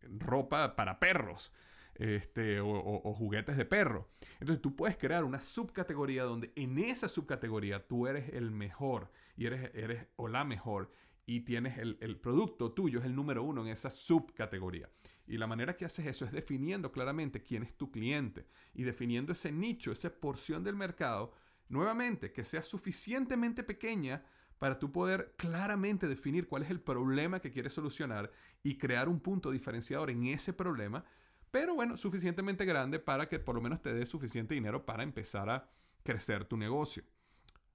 ropa 0.00 0.76
para 0.76 0.98
perros. 0.98 1.52
Este, 1.94 2.60
o, 2.62 3.12
juguetes 3.12 3.58
de 3.58 3.66
perro. 3.66 4.08
Entonces 4.40 4.62
tú 4.62 4.76
puedes 4.76 4.96
crear 4.96 5.22
una 5.22 5.42
subcategoría 5.42 6.22
donde 6.22 6.54
en 6.56 6.78
esa 6.78 7.06
subcategoría 7.06 7.86
tú 7.86 8.06
eres 8.06 8.32
el 8.32 8.50
mejor 8.50 9.12
y 9.36 9.44
eres, 9.44 9.70
eres 9.74 10.06
o 10.16 10.26
la 10.26 10.44
mejor 10.44 10.90
y 11.30 11.42
tienes 11.42 11.78
el, 11.78 11.96
el, 12.00 12.16
producto 12.16 12.72
tuyo 12.72 12.98
es 12.98 13.04
el 13.04 13.14
número 13.14 13.44
uno 13.44 13.62
en 13.62 13.68
esa 13.68 13.88
subcategoría. 13.88 14.90
Y 15.28 15.38
la 15.38 15.46
manera 15.46 15.76
que 15.76 15.84
haces 15.84 16.04
eso 16.08 16.24
es 16.24 16.32
definiendo 16.32 16.90
claramente 16.90 17.44
quién 17.44 17.62
es 17.62 17.76
tu 17.76 17.92
cliente 17.92 18.48
y 18.74 18.82
definiendo 18.82 19.32
ese 19.32 19.52
nicho, 19.52 19.92
esa 19.92 20.10
porción 20.10 20.64
del 20.64 20.74
mercado, 20.74 21.32
nuevamente, 21.68 22.32
que 22.32 22.42
sea 22.42 22.64
suficientemente 22.64 23.62
pequeña 23.62 24.24
para 24.58 24.80
tú 24.80 24.90
poder 24.90 25.36
claramente 25.36 26.08
definir 26.08 26.48
cuál 26.48 26.64
es 26.64 26.70
el 26.70 26.80
problema 26.80 27.38
que 27.38 27.52
quieres 27.52 27.74
solucionar 27.74 28.32
y 28.64 28.76
crear 28.76 29.08
un 29.08 29.20
punto 29.20 29.52
diferenciador 29.52 30.10
en 30.10 30.26
ese 30.26 30.52
problema, 30.52 31.04
pero 31.52 31.76
bueno, 31.76 31.96
suficientemente 31.96 32.64
grande 32.64 32.98
para 32.98 33.28
que 33.28 33.38
por 33.38 33.54
lo 33.54 33.60
menos 33.60 33.80
te 33.80 33.94
dé 33.94 34.04
suficiente 34.04 34.54
dinero 34.54 34.84
para 34.84 35.04
empezar 35.04 35.48
a 35.48 35.70
crecer 36.02 36.44
tu 36.44 36.56
negocio. 36.56 37.04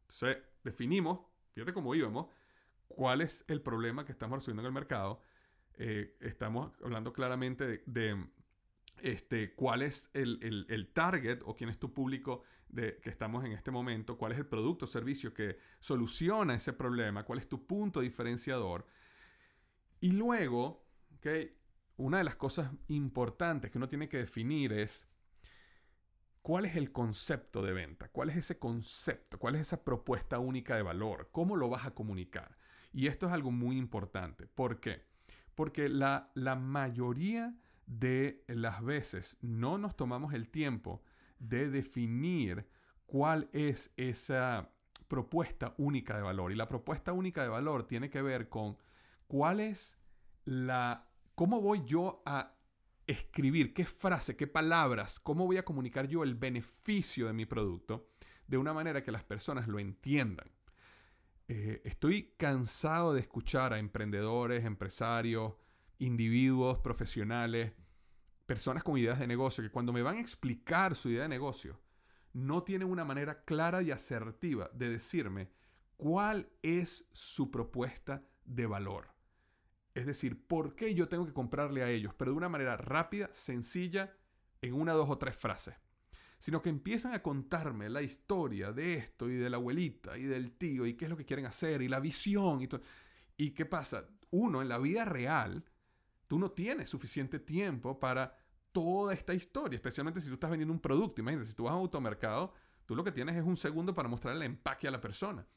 Entonces, 0.01 0.39
definimos, 0.61 1.21
fíjate 1.53 1.71
cómo 1.71 1.95
íbamos, 1.95 2.27
cuál 2.87 3.21
es 3.21 3.45
el 3.47 3.61
problema 3.61 4.05
que 4.05 4.11
estamos 4.11 4.39
resolviendo 4.39 4.61
en 4.61 4.67
el 4.67 4.73
mercado. 4.73 5.21
Eh, 5.77 6.15
estamos 6.21 6.71
hablando 6.83 7.13
claramente 7.13 7.83
de, 7.85 8.27
este, 9.01 9.53
cuál 9.55 9.81
es 9.81 10.09
el, 10.13 10.91
target 10.93 11.41
o 11.45 11.55
quién 11.55 11.69
es 11.69 11.77
tu 11.77 11.93
público 11.93 12.43
de, 12.69 12.97
que 13.01 13.09
estamos 13.09 13.43
en 13.45 13.51
este 13.51 13.71
momento, 13.71 14.17
cuál 14.17 14.31
es 14.31 14.37
el 14.37 14.45
producto 14.45 14.85
o 14.85 14.87
servicio 14.87 15.33
que 15.33 15.57
soluciona 15.79 16.55
ese 16.55 16.73
problema, 16.73 17.23
cuál 17.23 17.39
es 17.39 17.47
tu 17.47 17.65
punto 17.65 18.01
diferenciador. 18.01 18.85
Y 19.99 20.13
luego, 20.13 20.85
okay, 21.17 21.57
una 21.97 22.19
de 22.19 22.23
las 22.23 22.35
cosas 22.35 22.71
importantes 22.87 23.71
que 23.71 23.77
uno 23.77 23.89
tiene 23.89 24.09
que 24.09 24.17
definir 24.17 24.73
es 24.73 25.07
cuál 26.41 26.65
es 26.65 26.75
el 26.75 26.91
concepto 26.91 27.61
de 27.61 27.73
venta, 27.73 28.09
cuál 28.09 28.29
es 28.29 28.37
ese 28.37 28.59
concepto, 28.59 29.39
cuál 29.39 29.55
es 29.55 29.61
esa 29.61 29.83
propuesta 29.83 30.39
única 30.39 30.75
de 30.75 30.83
valor, 30.83 31.29
cómo 31.31 31.55
lo 31.55 31.69
vas 31.69 31.85
a 31.85 31.95
comunicar. 31.95 32.57
Y 32.95 33.07
esto 33.07 33.27
es 33.27 33.33
algo 33.33 33.51
muy 33.51 33.77
importante. 33.77 34.47
¿Por 34.47 34.79
qué? 34.79 35.03
Porque 35.53 35.89
la, 35.89 36.31
la 36.33 36.55
mayoría 36.55 37.53
de 37.85 38.45
las 38.47 38.81
veces 38.81 39.37
no 39.41 39.77
nos 39.77 39.97
tomamos 39.97 40.33
el 40.33 40.47
tiempo 40.47 41.03
de 41.37 41.69
definir 41.69 42.65
cuál 43.05 43.49
es 43.51 43.91
esa 43.97 44.71
propuesta 45.09 45.75
única 45.77 46.15
de 46.15 46.23
valor. 46.23 46.53
Y 46.53 46.55
la 46.55 46.69
propuesta 46.69 47.11
única 47.11 47.43
de 47.43 47.49
valor 47.49 47.85
tiene 47.85 48.09
que 48.09 48.21
ver 48.21 48.47
con 48.47 48.77
cuál 49.27 49.59
es 49.59 49.97
la... 50.45 51.05
¿Cómo 51.35 51.59
voy 51.59 51.83
yo 51.85 52.23
a 52.25 52.55
escribir? 53.07 53.73
¿Qué 53.73 53.83
frase? 53.85 54.37
¿Qué 54.37 54.47
palabras? 54.47 55.19
¿Cómo 55.19 55.45
voy 55.45 55.57
a 55.57 55.65
comunicar 55.65 56.07
yo 56.07 56.23
el 56.23 56.35
beneficio 56.35 57.27
de 57.27 57.33
mi 57.33 57.45
producto 57.45 58.07
de 58.47 58.57
una 58.57 58.71
manera 58.71 59.03
que 59.03 59.11
las 59.11 59.25
personas 59.25 59.67
lo 59.67 59.79
entiendan? 59.79 60.49
Eh, 61.47 61.81
estoy 61.85 62.33
cansado 62.37 63.13
de 63.13 63.21
escuchar 63.21 63.71
a 63.71 63.77
emprendedores, 63.77 64.65
empresarios, 64.65 65.53
individuos, 65.99 66.79
profesionales, 66.79 67.73
personas 68.47 68.83
con 68.83 68.97
ideas 68.97 69.19
de 69.19 69.27
negocio, 69.27 69.63
que 69.63 69.69
cuando 69.69 69.93
me 69.93 70.01
van 70.01 70.17
a 70.17 70.21
explicar 70.21 70.95
su 70.95 71.09
idea 71.09 71.23
de 71.23 71.29
negocio, 71.29 71.79
no 72.33 72.63
tienen 72.63 72.89
una 72.89 73.05
manera 73.05 73.43
clara 73.43 73.81
y 73.83 73.91
asertiva 73.91 74.69
de 74.73 74.89
decirme 74.89 75.51
cuál 75.97 76.49
es 76.63 77.07
su 77.13 77.51
propuesta 77.51 78.23
de 78.43 78.65
valor. 78.65 79.13
Es 79.93 80.05
decir, 80.05 80.45
por 80.47 80.75
qué 80.75 80.93
yo 80.95 81.07
tengo 81.07 81.25
que 81.25 81.33
comprarle 81.33 81.83
a 81.83 81.89
ellos, 81.89 82.13
pero 82.17 82.31
de 82.31 82.37
una 82.37 82.49
manera 82.49 82.75
rápida, 82.75 83.29
sencilla, 83.33 84.17
en 84.61 84.73
una, 84.73 84.93
dos 84.93 85.09
o 85.09 85.17
tres 85.17 85.37
frases 85.37 85.75
sino 86.39 86.61
que 86.61 86.69
empiezan 86.69 87.13
a 87.13 87.21
contarme 87.21 87.89
la 87.89 88.01
historia 88.01 88.71
de 88.71 88.95
esto 88.95 89.29
y 89.29 89.35
de 89.35 89.49
la 89.49 89.57
abuelita 89.57 90.17
y 90.17 90.23
del 90.23 90.51
tío 90.57 90.85
y 90.85 90.95
qué 90.95 91.05
es 91.05 91.09
lo 91.11 91.17
que 91.17 91.25
quieren 91.25 91.45
hacer 91.45 91.81
y 91.81 91.87
la 91.87 91.99
visión 91.99 92.61
y 92.61 92.67
todo. 92.67 92.81
¿Y 93.37 93.51
qué 93.51 93.65
pasa? 93.65 94.05
Uno, 94.31 94.61
en 94.61 94.69
la 94.69 94.77
vida 94.77 95.05
real, 95.05 95.65
tú 96.27 96.39
no 96.39 96.51
tienes 96.51 96.89
suficiente 96.89 97.39
tiempo 97.39 97.99
para 97.99 98.37
toda 98.71 99.13
esta 99.13 99.33
historia, 99.33 99.77
especialmente 99.77 100.19
si 100.19 100.27
tú 100.27 100.33
estás 100.33 100.49
vendiendo 100.49 100.73
un 100.73 100.81
producto. 100.81 101.21
Imagínate, 101.21 101.47
si 101.47 101.53
tú 101.53 101.63
vas 101.63 101.71
a 101.71 101.75
un 101.75 101.81
automercado, 101.81 102.53
tú 102.85 102.95
lo 102.95 103.03
que 103.03 103.11
tienes 103.11 103.35
es 103.35 103.43
un 103.43 103.57
segundo 103.57 103.93
para 103.93 104.09
mostrar 104.09 104.35
el 104.35 104.41
empaque 104.43 104.87
a 104.87 104.91
la 104.91 104.99
persona. 104.99 105.47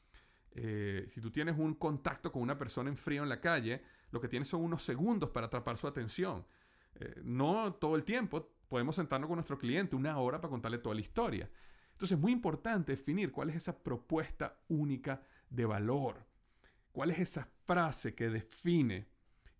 Eh, 0.51 1.05
si 1.09 1.21
tú 1.21 1.29
tienes 1.29 1.57
un 1.57 1.75
contacto 1.75 2.31
con 2.31 2.41
una 2.41 2.57
persona 2.57 2.89
en 2.89 2.97
frío 2.97 3.23
en 3.23 3.29
la 3.29 3.39
calle, 3.39 3.83
lo 4.11 4.19
que 4.19 4.27
tienes 4.27 4.47
son 4.47 4.63
unos 4.63 4.83
segundos 4.83 5.29
para 5.29 5.47
atrapar 5.47 5.77
su 5.77 5.87
atención. 5.87 6.45
Eh, 6.95 7.21
no 7.23 7.73
todo 7.73 7.95
el 7.95 8.03
tiempo, 8.03 8.55
podemos 8.69 8.95
sentarnos 8.95 9.27
con 9.27 9.35
nuestro 9.35 9.57
cliente 9.57 9.95
una 9.95 10.17
hora 10.17 10.39
para 10.39 10.51
contarle 10.51 10.77
toda 10.77 10.95
la 10.95 11.01
historia. 11.01 11.49
Entonces 11.91 12.15
es 12.15 12.21
muy 12.21 12.31
importante 12.31 12.93
definir 12.93 13.31
cuál 13.31 13.49
es 13.49 13.57
esa 13.57 13.83
propuesta 13.83 14.61
única 14.69 15.21
de 15.49 15.65
valor. 15.65 16.25
¿Cuál 16.93 17.11
es 17.11 17.19
esa 17.19 17.49
frase 17.65 18.15
que 18.15 18.29
define 18.29 19.07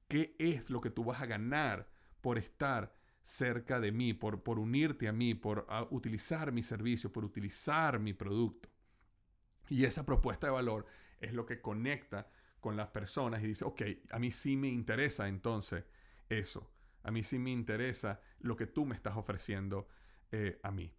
qué 0.08 0.36
es 0.40 0.70
lo 0.70 0.80
que 0.80 0.90
tú 0.90 1.04
vas 1.04 1.22
a 1.22 1.26
ganar 1.26 1.90
por 2.22 2.38
estar 2.38 2.94
cerca 3.24 3.80
de 3.80 3.92
mí, 3.92 4.14
por, 4.14 4.42
por 4.42 4.58
unirte 4.58 5.08
a 5.08 5.12
mí, 5.12 5.36
por 5.36 5.66
ah, 5.70 5.86
utilizar 5.90 6.52
mi 6.52 6.64
servicio, 6.64 7.12
por 7.12 7.26
utilizar 7.26 8.00
mi 8.00 8.14
producto? 8.14 8.70
Y 9.68 9.86
esa 9.86 10.06
propuesta 10.06 10.48
de 10.48 10.54
valor 10.54 10.86
es 11.20 11.34
lo 11.34 11.46
que 11.46 11.62
conecta 11.62 12.30
con 12.60 12.76
las 12.76 12.88
personas 12.90 13.44
y 13.44 13.48
dice, 13.48 13.66
ok, 13.66 13.82
a 14.12 14.20
mí 14.20 14.32
sí 14.32 14.58
me 14.58 14.68
interesa 14.68 15.28
entonces 15.28 15.84
eso. 16.30 16.72
A 17.04 17.12
mí 17.12 17.24
sí 17.24 17.40
me 17.40 17.52
interesa 17.52 18.20
lo 18.40 18.56
que 18.56 18.68
tú 18.68 18.86
me 18.86 18.96
estás 18.96 19.18
ofreciendo 19.18 19.88
eh, 20.32 20.60
a 20.64 20.72
mí. 20.72 20.94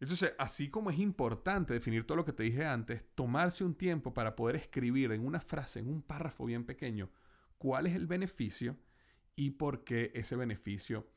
Entonces, 0.00 0.34
así 0.38 0.70
como 0.70 0.90
es 0.90 0.98
importante 0.98 1.74
definir 1.74 2.06
todo 2.06 2.16
lo 2.16 2.24
que 2.24 2.32
te 2.32 2.44
dije 2.44 2.64
antes, 2.64 3.04
tomarse 3.14 3.64
un 3.64 3.74
tiempo 3.74 4.14
para 4.14 4.36
poder 4.36 4.56
escribir 4.56 5.12
en 5.12 5.26
una 5.26 5.40
frase, 5.40 5.80
en 5.80 5.88
un 5.88 6.02
párrafo 6.02 6.44
bien 6.44 6.64
pequeño, 6.64 7.10
cuál 7.58 7.86
es 7.86 7.96
el 7.96 8.06
beneficio 8.06 8.76
y 9.34 9.50
por 9.50 9.84
qué 9.84 10.12
ese 10.14 10.36
beneficio 10.36 11.08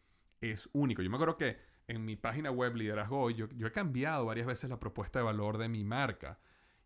es 0.41 0.69
único. 0.74 1.04
Yo 1.04 1.10
me 1.10 1.17
acuerdo 1.17 1.38
que 1.38 1.58
en 1.88 2.06
mi 2.06 2.15
página 2.15 2.52
web 2.52 2.76
Liderazgo 2.76 3.30
yo, 3.30 3.47
yo 3.50 3.67
he 3.67 3.71
cambiado 3.71 4.26
varias 4.26 4.47
veces 4.47 4.69
la 4.69 4.80
propuesta 4.80 5.19
de 5.19 5.26
valor 5.26 5.58
de 5.58 5.69
mi 5.69 5.84
marca. 5.84 6.39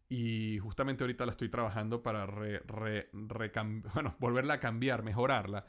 Y 0.08 0.60
justamente 0.60 1.04
ahorita 1.04 1.26
la 1.26 1.32
estoy 1.32 1.50
trabajando 1.50 2.04
para 2.04 2.26
volverla 4.20 4.54
a 4.56 4.60
cambiar, 4.60 5.04
mejorarla. 5.04 5.66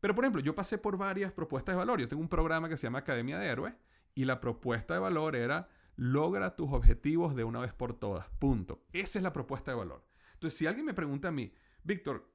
Pero, 0.00 0.14
por 0.14 0.24
ejemplo, 0.24 0.40
yo 0.40 0.54
pasé 0.54 0.78
por 0.78 0.96
varias 0.96 1.32
propuestas 1.32 1.74
de 1.74 1.78
valor. 1.78 2.00
Yo 2.00 2.08
tengo 2.08 2.22
un 2.22 2.28
programa 2.28 2.68
que 2.68 2.76
se 2.76 2.84
llama 2.84 3.00
Academia 3.00 3.38
de 3.38 3.48
Héroes 3.48 3.74
y 4.14 4.24
la 4.24 4.40
propuesta 4.40 4.94
de 4.94 5.00
valor 5.00 5.36
era 5.36 5.68
logra 5.96 6.56
tus 6.56 6.72
objetivos 6.72 7.36
de 7.36 7.44
una 7.44 7.60
vez 7.60 7.74
por 7.74 7.94
todas. 7.94 8.26
Punto. 8.38 8.86
Esa 8.92 9.18
es 9.18 9.22
la 9.22 9.32
propuesta 9.32 9.70
de 9.70 9.76
valor. 9.76 10.06
Entonces, 10.34 10.58
si 10.58 10.66
alguien 10.66 10.86
me 10.86 10.94
pregunta 10.94 11.28
a 11.28 11.32
mí, 11.32 11.52
Víctor, 11.82 12.32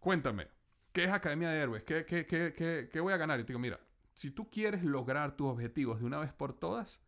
cuéntame, 0.00 0.48
¿qué 0.92 1.04
es 1.04 1.10
Academia 1.10 1.50
de 1.50 1.60
Héroes? 1.60 1.82
¿Qué, 1.84 2.06
qué, 2.06 2.26
qué, 2.26 2.88
qué 2.90 3.00
voy 3.00 3.12
a 3.12 3.18
ganar? 3.18 3.38
Y 3.38 3.44
te 3.44 3.48
digo, 3.48 3.58
mira, 3.58 3.78
si 4.14 4.30
tú 4.30 4.50
quieres 4.50 4.82
lograr 4.82 5.36
tus 5.36 5.48
objetivos 5.48 6.00
de 6.00 6.06
una 6.06 6.18
vez 6.18 6.32
por 6.32 6.54
todas, 6.54 7.02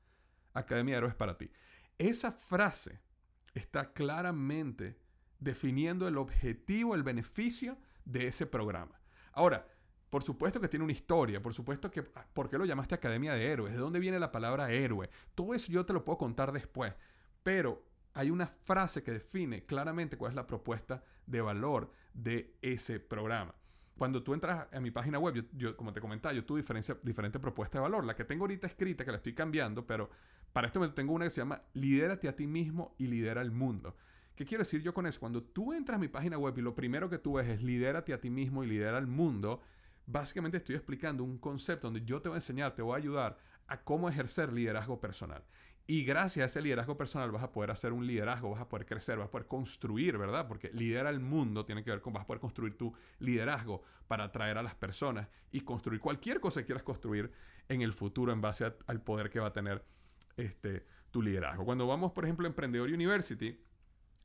Academia 0.53 0.95
de 0.95 0.99
Héroes 0.99 1.15
para 1.15 1.39
ti. 1.39 1.51
Esa 1.97 2.33
frase 2.33 3.01
está 3.55 3.93
claramente 3.93 4.99
definiendo 5.39 6.09
el 6.09 6.19
objetivo, 6.19 6.95
el 6.95 7.03
beneficio 7.03 7.79
de 8.05 8.27
ese 8.27 8.47
programa. 8.47 9.01
Ahora, 9.33 9.67
por 10.15 10.23
supuesto 10.23 10.61
que 10.61 10.69
tiene 10.69 10.85
una 10.85 10.93
historia, 10.93 11.43
por 11.43 11.53
supuesto 11.53 11.91
que... 11.91 12.05
Ah, 12.15 12.25
¿Por 12.33 12.49
qué 12.49 12.57
lo 12.57 12.65
llamaste 12.65 12.95
Academia 12.95 13.35
de 13.35 13.51
Héroes? 13.51 13.73
¿De 13.73 13.81
dónde 13.81 13.99
viene 13.99 14.21
la 14.21 14.31
palabra 14.31 14.71
héroe? 14.71 15.11
Todo 15.35 15.55
eso 15.55 15.73
yo 15.73 15.85
te 15.85 15.93
lo 15.93 16.05
puedo 16.05 16.19
contar 16.19 16.53
después. 16.53 16.95
Pero 17.43 17.85
hay 18.13 18.31
una 18.31 18.47
frase 18.47 19.03
que 19.03 19.11
define 19.11 19.67
claramente 19.67 20.17
cuál 20.17 20.31
es 20.31 20.37
la 20.37 20.47
propuesta 20.47 21.03
de 21.27 21.41
valor 21.41 21.91
de 22.13 22.55
ese 22.63 23.01
programa. 23.01 23.57
Cuando 23.99 24.23
tú 24.23 24.35
entras 24.35 24.69
a 24.73 24.79
mi 24.79 24.93
página 24.93 25.19
web, 25.19 25.49
yo, 25.51 25.77
como 25.77 25.93
te 25.93 26.01
comentaba, 26.01 26.33
yo 26.33 26.45
tuve 26.45 26.63
diferente 27.03 27.41
propuestas 27.41 27.81
de 27.81 27.83
valor. 27.83 28.05
La 28.05 28.15
que 28.15 28.23
tengo 28.23 28.45
ahorita 28.45 28.69
escrita, 28.69 29.05
que 29.05 29.11
la 29.11 29.17
estoy 29.17 29.35
cambiando, 29.35 29.85
pero 29.85 30.11
para 30.53 30.69
esto 30.69 30.95
tengo 30.95 31.13
una 31.13 31.25
que 31.25 31.31
se 31.31 31.41
llama 31.41 31.61
Lidérate 31.73 32.29
a 32.29 32.37
ti 32.37 32.47
mismo 32.47 32.95
y 32.99 33.09
lidera 33.09 33.43
el 33.43 33.51
mundo. 33.51 33.97
¿Qué 34.37 34.45
quiero 34.45 34.63
decir 34.63 34.81
yo 34.81 34.95
con 34.95 35.09
eso? 35.09 35.19
Cuando 35.19 35.43
tú 35.43 35.73
entras 35.73 35.97
a 35.97 36.01
mi 36.01 36.07
página 36.07 36.39
web 36.39 36.57
y 36.57 36.63
lo 36.63 36.77
primero 36.77 37.11
que 37.11 37.19
tú 37.19 37.33
ves 37.33 37.49
es 37.49 37.65
Lidérate 37.65 38.13
a 38.13 38.21
ti 38.21 38.31
mismo 38.31 38.63
y 38.63 38.69
lidera 38.69 38.99
el 38.99 39.09
mundo, 39.09 39.61
Básicamente 40.07 40.59
estoy 40.59 40.77
explicando 40.77 41.25
un 41.25 41.39
concepto 41.39 41.87
donde 41.87 42.05
yo 42.05 42.21
te 42.21 42.29
voy 42.29 42.37
a 42.37 42.39
enseñar, 42.39 42.75
te 42.75 42.83
voy 42.83 42.95
a 42.95 42.99
ayudar 42.99 43.39
a 43.67 43.83
cómo 43.83 44.09
ejercer 44.09 44.53
liderazgo 44.53 45.01
personal. 45.01 45.43
Y 45.87 46.05
gracias 46.05 46.43
a 46.43 46.47
ese 46.47 46.63
liderazgo 46.63 46.97
personal 46.97 47.31
vas 47.31 47.43
a 47.43 47.53
poder 47.53 47.71
hacer 47.71 47.93
un 47.93 48.07
liderazgo, 48.07 48.51
vas 48.51 48.61
a 48.61 48.69
poder 48.69 48.87
crecer, 48.87 49.19
vas 49.19 49.29
a 49.29 49.31
poder 49.31 49.47
construir, 49.47 50.17
¿verdad? 50.17 50.49
Porque 50.49 50.71
lidera 50.73 51.11
el 51.11 51.21
mundo 51.21 51.67
tiene 51.67 51.85
que 51.85 51.91
ver 51.91 52.01
con 52.01 52.15
vas 52.15 52.23
a 52.23 52.27
poder 52.27 52.41
construir 52.41 52.79
tu 52.79 52.95
liderazgo 53.19 53.83
para 54.09 54.25
atraer 54.25 54.57
a 54.57 54.63
las 54.63 54.75
personas 54.75 55.29
y 55.51 55.61
construir 55.61 56.01
cualquier 56.01 56.41
cosa 56.41 56.61
que 56.61 56.67
quieras 56.67 56.85
construir 56.85 57.31
en 57.69 57.83
el 57.83 57.93
futuro 57.93 58.33
en 58.33 58.41
base 58.41 58.65
al 58.87 59.03
poder 59.03 59.29
que 59.29 59.41
va 59.41 59.49
a 59.49 59.53
tener 59.53 59.85
este, 60.39 60.87
tu 61.11 61.21
liderazgo. 61.21 61.67
Cuando 61.67 61.87
vamos, 61.87 62.13
por 62.13 62.25
ejemplo, 62.25 62.47
a 62.47 62.49
Emprendedor 62.49 62.89
University, 62.89 63.61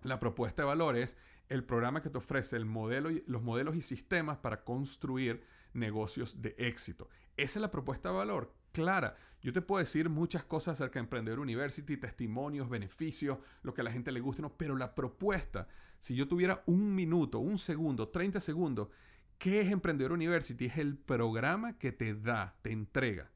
la 0.03 0.17
propuesta 0.17 0.61
de 0.61 0.67
valor 0.67 0.95
es 0.95 1.17
el 1.49 1.65
programa 1.65 2.01
que 2.01 2.09
te 2.09 2.17
ofrece 2.17 2.55
el 2.55 2.65
modelo 2.65 3.11
y, 3.11 3.23
los 3.27 3.41
modelos 3.41 3.75
y 3.75 3.81
sistemas 3.81 4.37
para 4.37 4.63
construir 4.63 5.43
negocios 5.73 6.41
de 6.41 6.55
éxito. 6.57 7.09
Esa 7.37 7.59
es 7.59 7.61
la 7.61 7.71
propuesta 7.71 8.09
de 8.09 8.15
valor 8.15 8.53
clara. 8.71 9.15
Yo 9.41 9.53
te 9.53 9.61
puedo 9.61 9.79
decir 9.79 10.09
muchas 10.09 10.43
cosas 10.43 10.73
acerca 10.73 10.99
de 10.99 11.05
Emprendedor 11.05 11.39
University, 11.39 11.97
testimonios, 11.97 12.69
beneficios, 12.69 13.39
lo 13.63 13.73
que 13.73 13.81
a 13.81 13.83
la 13.83 13.91
gente 13.91 14.11
le 14.11 14.19
guste, 14.19 14.41
no, 14.41 14.57
pero 14.57 14.75
la 14.75 14.95
propuesta, 14.95 15.67
si 15.99 16.15
yo 16.15 16.27
tuviera 16.27 16.63
un 16.65 16.93
minuto, 16.93 17.39
un 17.39 17.57
segundo, 17.57 18.09
30 18.09 18.39
segundos, 18.41 18.89
¿qué 19.37 19.61
es 19.61 19.71
Emprendedor 19.71 20.11
University? 20.11 20.65
Es 20.65 20.77
el 20.77 20.97
programa 20.97 21.77
que 21.77 21.91
te 21.91 22.13
da, 22.13 22.57
te 22.61 22.71
entrega 22.71 23.31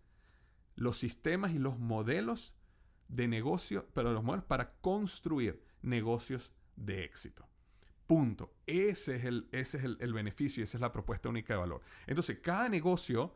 los 0.75 0.97
sistemas 0.97 1.53
y 1.53 1.59
los 1.59 1.79
modelos 1.79 2.55
de 3.07 3.27
negocio, 3.27 3.87
pero 3.93 4.11
los 4.11 4.23
modelos 4.23 4.45
para 4.45 4.73
construir 4.81 5.63
negocios 5.81 6.51
de 6.75 7.03
éxito. 7.03 7.47
Punto. 8.07 8.53
Ese 8.65 9.15
es 9.15 9.25
el, 9.25 9.47
ese 9.51 9.77
es 9.77 9.83
el, 9.83 10.13
beneficio 10.13 10.61
y 10.61 10.63
esa 10.63 10.77
es 10.77 10.81
la 10.81 10.91
propuesta 10.91 11.29
única 11.29 11.53
de 11.53 11.59
valor. 11.59 11.81
Entonces, 12.05 12.39
cada 12.39 12.69
negocio, 12.69 13.35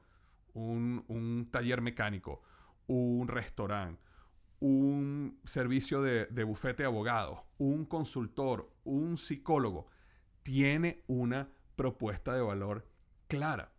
un, 0.54 1.48
taller 1.52 1.82
mecánico, 1.82 2.44
un 2.88 3.28
restaurante, 3.28 4.02
un 4.60 5.40
servicio 5.46 6.02
de, 6.02 6.26
de 6.26 6.44
bufete 6.44 6.84
de 6.84 6.88
abogados, 6.88 7.40
un 7.58 7.86
consultor, 7.86 8.72
un 8.84 9.18
psicólogo, 9.18 9.88
tiene 10.44 11.04
una 11.08 11.50
propuesta 11.76 12.34
de 12.34 12.42
valor 12.42 12.88
clara 13.28 13.72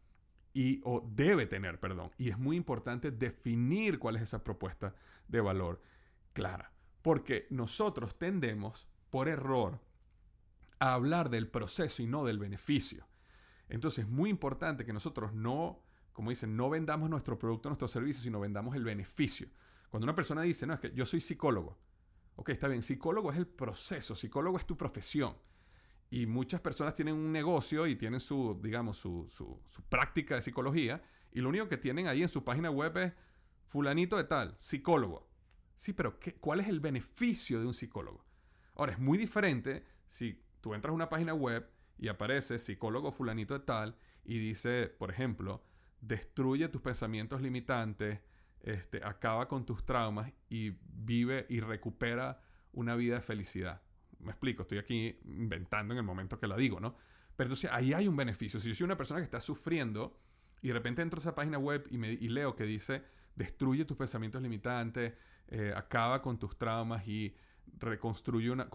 y 0.54 0.80
o 0.84 1.08
debe 1.14 1.46
tener, 1.46 1.78
perdón. 1.78 2.10
Y 2.16 2.30
es 2.30 2.38
muy 2.38 2.56
importante 2.56 3.10
definir 3.10 3.98
cuál 3.98 4.16
es 4.16 4.22
esa 4.22 4.42
propuesta 4.42 4.94
de 5.28 5.40
valor 5.40 5.82
clara, 6.32 6.72
porque 7.02 7.46
nosotros 7.50 8.18
tendemos 8.18 8.88
por 9.10 9.28
error 9.28 9.80
a 10.80 10.94
hablar 10.94 11.30
del 11.30 11.48
proceso 11.48 12.02
y 12.02 12.06
no 12.06 12.24
del 12.24 12.38
beneficio. 12.38 13.06
Entonces 13.68 14.04
es 14.04 14.10
muy 14.10 14.30
importante 14.30 14.84
que 14.84 14.92
nosotros 14.92 15.32
no, 15.34 15.82
como 16.12 16.30
dicen, 16.30 16.56
no 16.56 16.70
vendamos 16.70 17.10
nuestro 17.10 17.38
producto, 17.38 17.68
nuestro 17.68 17.88
servicio, 17.88 18.22
sino 18.22 18.40
vendamos 18.40 18.74
el 18.74 18.84
beneficio. 18.84 19.48
Cuando 19.90 20.04
una 20.04 20.14
persona 20.14 20.42
dice, 20.42 20.66
no, 20.66 20.74
es 20.74 20.80
que 20.80 20.92
yo 20.92 21.06
soy 21.06 21.20
psicólogo. 21.20 21.78
Ok, 22.36 22.50
está 22.50 22.68
bien, 22.68 22.82
psicólogo 22.82 23.32
es 23.32 23.38
el 23.38 23.46
proceso, 23.46 24.14
psicólogo 24.14 24.58
es 24.58 24.66
tu 24.66 24.76
profesión. 24.76 25.36
Y 26.10 26.26
muchas 26.26 26.60
personas 26.60 26.94
tienen 26.94 27.14
un 27.14 27.32
negocio 27.32 27.86
y 27.86 27.96
tienen 27.96 28.20
su, 28.20 28.58
digamos, 28.62 28.96
su, 28.96 29.26
su, 29.28 29.82
práctica 29.88 30.36
de 30.36 30.42
psicología. 30.42 31.02
Y 31.32 31.40
lo 31.40 31.50
único 31.50 31.68
que 31.68 31.76
tienen 31.76 32.06
ahí 32.06 32.22
en 32.22 32.28
su 32.28 32.44
página 32.44 32.70
web 32.70 32.96
es 32.96 33.12
fulanito 33.64 34.16
de 34.16 34.24
tal, 34.24 34.54
psicólogo. 34.58 35.28
Sí, 35.76 35.92
pero 35.92 36.18
¿qué, 36.18 36.36
¿cuál 36.36 36.60
es 36.60 36.68
el 36.68 36.80
beneficio 36.80 37.60
de 37.60 37.66
un 37.66 37.74
psicólogo? 37.74 38.24
Ahora, 38.74 38.92
es 38.92 38.98
muy 38.98 39.18
diferente 39.18 39.84
si 40.06 40.42
tú 40.60 40.74
entras 40.74 40.90
a 40.90 40.94
una 40.94 41.08
página 41.08 41.34
web 41.34 41.68
y 41.98 42.08
aparece 42.08 42.58
psicólogo 42.58 43.12
fulanito 43.12 43.54
de 43.54 43.64
tal 43.64 43.96
y 44.24 44.38
dice, 44.38 44.88
por 44.88 45.10
ejemplo, 45.10 45.62
destruye 46.00 46.68
tus 46.68 46.80
pensamientos 46.80 47.40
limitantes, 47.40 48.20
este, 48.60 49.02
acaba 49.04 49.48
con 49.48 49.64
tus 49.64 49.84
traumas 49.84 50.32
y 50.48 50.74
vive 50.84 51.46
y 51.48 51.60
recupera 51.60 52.40
una 52.72 52.94
vida 52.94 53.16
de 53.16 53.20
felicidad. 53.20 53.82
Me 54.20 54.30
explico, 54.30 54.62
estoy 54.62 54.78
aquí 54.78 55.18
inventando 55.24 55.94
en 55.94 55.98
el 55.98 56.04
momento 56.04 56.38
que 56.38 56.46
la 56.46 56.56
digo, 56.56 56.80
¿no? 56.80 56.96
Pero 57.36 57.48
entonces 57.48 57.70
ahí 57.72 57.92
hay 57.92 58.08
un 58.08 58.16
beneficio. 58.16 58.58
Si 58.58 58.68
yo 58.68 58.74
soy 58.74 58.84
una 58.84 58.96
persona 58.96 59.20
que 59.20 59.24
está 59.24 59.40
sufriendo 59.40 60.18
y 60.60 60.68
de 60.68 60.74
repente 60.74 61.02
entro 61.02 61.18
a 61.18 61.22
esa 61.22 61.34
página 61.34 61.58
web 61.58 61.86
y, 61.90 61.98
me, 61.98 62.16
leo 62.16 62.56
que 62.56 62.64
dice, 62.64 63.04
destruye 63.36 63.84
tus 63.84 63.96
pensamientos 63.96 64.42
limitantes, 64.42 65.14
eh, 65.48 65.72
acaba 65.74 66.20
con 66.20 66.38
tus 66.38 66.58
traumas 66.58 67.06
y 67.06 67.34
reconstruye 67.78 68.50
una, 68.50 68.68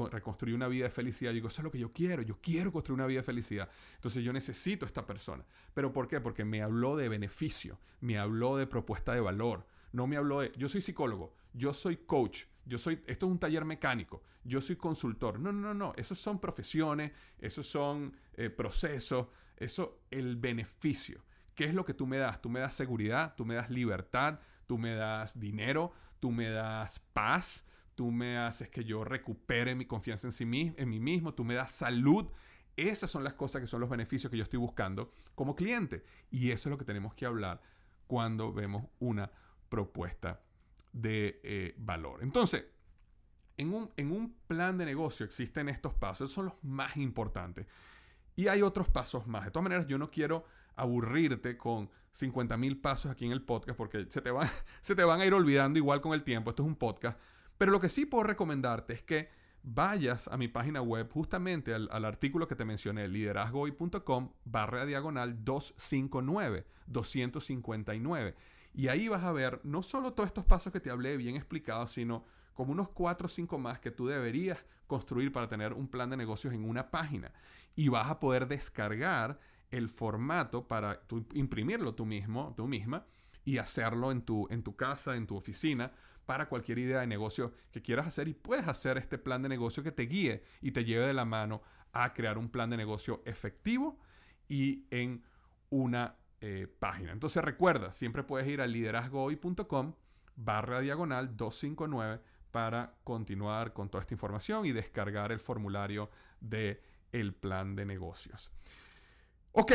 una 0.54 0.68
vida 0.68 0.86
de 0.86 0.90
felicidad. 0.90 1.32
Yo 1.32 1.36
digo, 1.36 1.48
eso 1.48 1.62
es 1.62 1.64
lo 1.64 1.72
que 1.72 1.80
yo 1.80 1.92
quiero, 1.92 2.22
yo 2.22 2.40
quiero 2.42 2.72
construir 2.72 2.96
una 2.96 3.08
vida 3.08 3.20
de 3.20 3.26
felicidad. 3.26 3.70
Entonces 3.96 4.24
yo 4.24 4.34
necesito 4.34 4.86
a 4.86 4.88
esta 4.88 5.06
persona. 5.06 5.46
¿Pero 5.74 5.92
por 5.92 6.08
qué? 6.08 6.22
Porque 6.22 6.46
me 6.46 6.62
habló 6.62 6.96
de 6.96 7.10
beneficio, 7.10 7.80
me 8.02 8.18
habló 8.18 8.58
de 8.58 8.68
propuesta 8.68 9.14
de 9.14 9.22
valor, 9.22 9.66
no 9.92 10.08
me 10.08 10.18
habló 10.18 10.42
de, 10.42 10.52
yo 10.58 10.70
soy 10.70 10.82
psicólogo, 10.82 11.36
yo 11.54 11.74
soy 11.74 11.98
coach, 11.98 12.46
yo 12.66 12.78
soy, 12.78 13.02
esto 13.06 13.26
es 13.26 13.32
un 13.32 13.40
taller 13.40 13.66
mecánico, 13.66 14.24
yo 14.44 14.62
soy 14.62 14.76
consultor. 14.76 15.40
No, 15.40 15.52
no, 15.52 15.62
no, 15.62 15.74
no, 15.74 15.94
esos 15.96 16.20
son 16.20 16.40
profesiones, 16.40 17.12
esos 17.40 17.68
son 17.68 18.16
eh, 18.34 18.50
procesos, 18.50 19.28
eso, 19.58 20.02
el 20.12 20.36
beneficio. 20.36 21.24
¿Qué 21.56 21.66
es 21.66 21.74
lo 21.74 21.86
que 21.86 21.94
tú 21.94 22.08
me 22.08 22.18
das? 22.18 22.42
Tú 22.42 22.50
me 22.50 22.60
das 22.60 22.74
seguridad, 22.74 23.36
tú 23.36 23.46
me 23.46 23.56
das 23.56 23.70
libertad, 23.70 24.40
tú 24.66 24.78
me 24.78 24.96
das 24.96 25.40
dinero, 25.40 25.92
tú 26.20 26.32
me 26.32 26.50
das 26.50 27.00
paz, 27.00 27.66
tú 27.96 28.12
me 28.12 28.38
haces 28.38 28.70
que 28.70 28.84
yo 28.84 29.04
recupere 29.04 29.76
mi 29.76 29.86
confianza 29.86 30.28
en, 30.28 30.32
sí, 30.32 30.44
en 30.78 30.90
mí 30.90 31.00
mismo, 31.00 31.34
tú 31.34 31.44
me 31.44 31.54
das 31.54 31.72
salud. 31.72 32.28
Esas 32.76 33.12
son 33.12 33.24
las 33.24 33.34
cosas 33.34 33.62
que 33.62 33.68
son 33.68 33.82
los 33.82 33.90
beneficios 33.90 34.32
que 34.32 34.38
yo 34.38 34.44
estoy 34.44 34.60
buscando 34.60 35.12
como 35.36 35.56
cliente. 35.56 36.04
Y 36.32 36.52
eso 36.52 36.70
es 36.70 36.72
lo 36.72 36.78
que 36.78 36.86
tenemos 36.86 37.14
que 37.14 37.26
hablar 37.26 37.62
cuando 38.08 38.52
vemos 38.52 38.86
una 39.00 39.32
propuesta 39.70 40.42
de 40.92 41.40
eh, 41.44 41.76
valor. 41.78 42.24
Entonces, 42.24 42.66
en 43.58 43.74
un, 43.74 43.92
en 43.98 44.12
un 44.12 44.36
plan 44.48 44.78
de 44.78 44.86
negocio 44.86 45.26
existen 45.26 45.70
estos 45.70 45.94
pasos, 45.94 46.32
son 46.32 46.46
los 46.46 46.64
más 46.64 46.98
importantes. 46.98 47.68
Y 48.36 48.48
hay 48.48 48.62
otros 48.62 48.88
pasos 48.88 49.28
más. 49.28 49.46
De 49.46 49.52
todas 49.52 49.64
maneras, 49.64 49.88
yo 49.88 49.98
no 49.98 50.10
quiero 50.10 50.46
aburrirte 50.76 51.56
con 51.58 51.90
50 52.14 52.58
mil 52.58 52.80
pasos 52.80 53.12
aquí 53.12 53.26
en 53.26 53.32
el 53.32 53.44
podcast 53.44 53.78
porque 53.78 54.06
se 54.10 54.22
te, 54.22 54.32
van, 54.32 54.48
se 54.82 54.96
te 54.96 55.04
van 55.04 55.22
a 55.22 55.26
ir 55.26 55.34
olvidando 55.34 55.78
igual 55.78 56.02
con 56.02 56.14
el 56.14 56.24
tiempo. 56.24 56.50
Esto 56.50 56.64
es 56.64 56.68
un 56.68 56.76
podcast. 56.76 57.20
Pero 57.58 57.72
lo 57.72 57.80
que 57.80 57.90
sí 57.90 58.06
puedo 58.06 58.24
recomendarte 58.24 58.94
es 58.94 59.04
que 59.04 59.30
vayas 59.64 60.28
a 60.28 60.38
mi 60.38 60.48
página 60.48 60.82
web 60.82 61.10
justamente 61.12 61.74
al, 61.74 62.06
artículo 62.06 62.48
que 62.48 62.56
te 62.56 62.66
mencioné, 62.66 63.08
liderazgohoy.com 63.08 64.32
barra 64.44 64.86
diagonal 64.86 65.44
259, 65.44 66.66
259. 66.88 68.36
Y 68.76 68.88
ahí 68.88 69.08
vas 69.08 69.24
a 69.24 69.32
ver 69.32 69.62
no 69.64 69.84
solo 69.84 70.14
todos 70.14 70.28
estos 70.28 70.46
pasos 70.46 70.74
que 70.74 70.80
te 70.80 70.90
hablé 70.90 71.16
bien 71.18 71.36
explicados, 71.36 71.92
sino 71.92 72.26
como 72.54 72.72
unos 72.72 72.90
4 72.90 73.26
o 73.26 73.30
5 73.30 73.58
más 73.58 73.80
que 73.80 73.92
tú 73.92 74.08
deberías 74.08 74.64
construir 74.88 75.32
para 75.32 75.48
tener 75.48 75.74
un 75.74 75.88
plan 75.88 76.10
de 76.10 76.18
negocios 76.18 76.54
en 76.54 76.68
una 76.68 76.92
página. 76.92 77.32
Y 77.76 77.88
vas 77.88 78.10
a 78.10 78.20
poder 78.20 78.48
descargar 78.48 79.40
el 79.72 79.90
formato 79.90 80.68
para 80.68 81.02
imprimirlo 81.34 81.96
tú 81.96 82.06
mismo, 82.06 82.54
tú 82.56 82.68
misma, 82.68 83.06
y 83.46 83.58
hacerlo 83.58 84.12
en 84.12 84.22
tu, 84.22 84.48
en 84.50 84.64
tu 84.64 84.76
casa, 84.76 85.16
en 85.16 85.26
tu 85.26 85.36
oficina, 85.36 85.92
para 86.26 86.48
cualquier 86.48 86.80
idea 86.80 87.02
de 87.02 87.08
negocio 87.08 87.54
que 87.72 87.82
quieras 87.82 88.08
hacer 88.08 88.28
y 88.28 88.34
puedes 88.34 88.68
hacer 88.68 88.98
este 88.98 89.18
plan 89.18 89.42
de 89.42 89.50
negocio 89.50 89.84
que 89.84 89.92
te 89.92 90.04
guíe 90.04 90.44
y 90.62 90.72
te 90.72 90.86
lleve 90.86 91.08
de 91.08 91.14
la 91.14 91.26
mano 91.26 91.62
a 91.92 92.14
crear 92.14 92.38
un 92.38 92.50
plan 92.50 92.70
de 92.70 92.78
negocio 92.78 93.22
efectivo 93.26 94.00
y 94.48 94.86
en 94.90 95.24
una 95.70 96.16
eh, 96.42 96.68
página. 96.80 97.12
Entonces 97.12 97.44
recuerda, 97.44 97.92
siempre 97.92 98.24
puedes 98.24 98.48
ir 98.48 98.62
a 98.62 98.68
liderazgohoy.com 98.68 99.94
barra 100.36 100.80
diagonal 100.80 101.38
259 101.38 102.22
para 102.52 102.96
continuar 103.04 103.74
con 103.74 103.90
toda 103.90 104.02
esta 104.02 104.14
información 104.14 104.66
y 104.66 104.72
descargar 104.72 105.32
el 105.32 105.40
formulario 105.40 106.10
de 106.40 106.82
el 107.12 107.34
plan 107.34 107.76
de 107.76 107.86
negocios. 107.86 108.52
Ok, 109.54 109.72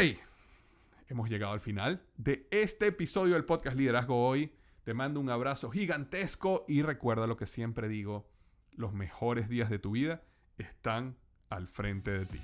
hemos 1.08 1.28
llegado 1.28 1.52
al 1.52 1.61
final 1.61 2.02
de 2.16 2.46
este 2.50 2.88
episodio 2.88 3.34
del 3.34 3.44
podcast 3.44 3.76
Liderazgo 3.76 4.26
Hoy. 4.26 4.52
Te 4.88 4.94
mando 4.94 5.20
un 5.20 5.29
abrazo 5.29 5.70
gigantesco 5.70 6.64
y 6.66 6.81
recuerda 6.81 7.27
lo 7.27 7.37
que 7.37 7.44
siempre 7.44 7.88
digo, 7.88 8.27
los 8.72 8.94
mejores 8.94 9.51
días 9.51 9.68
de 9.68 9.79
tu 9.79 9.90
vida 9.90 10.22
están 10.57 11.18
al 11.51 11.68
frente 11.68 12.11
de 12.11 12.24
ti. 12.24 12.40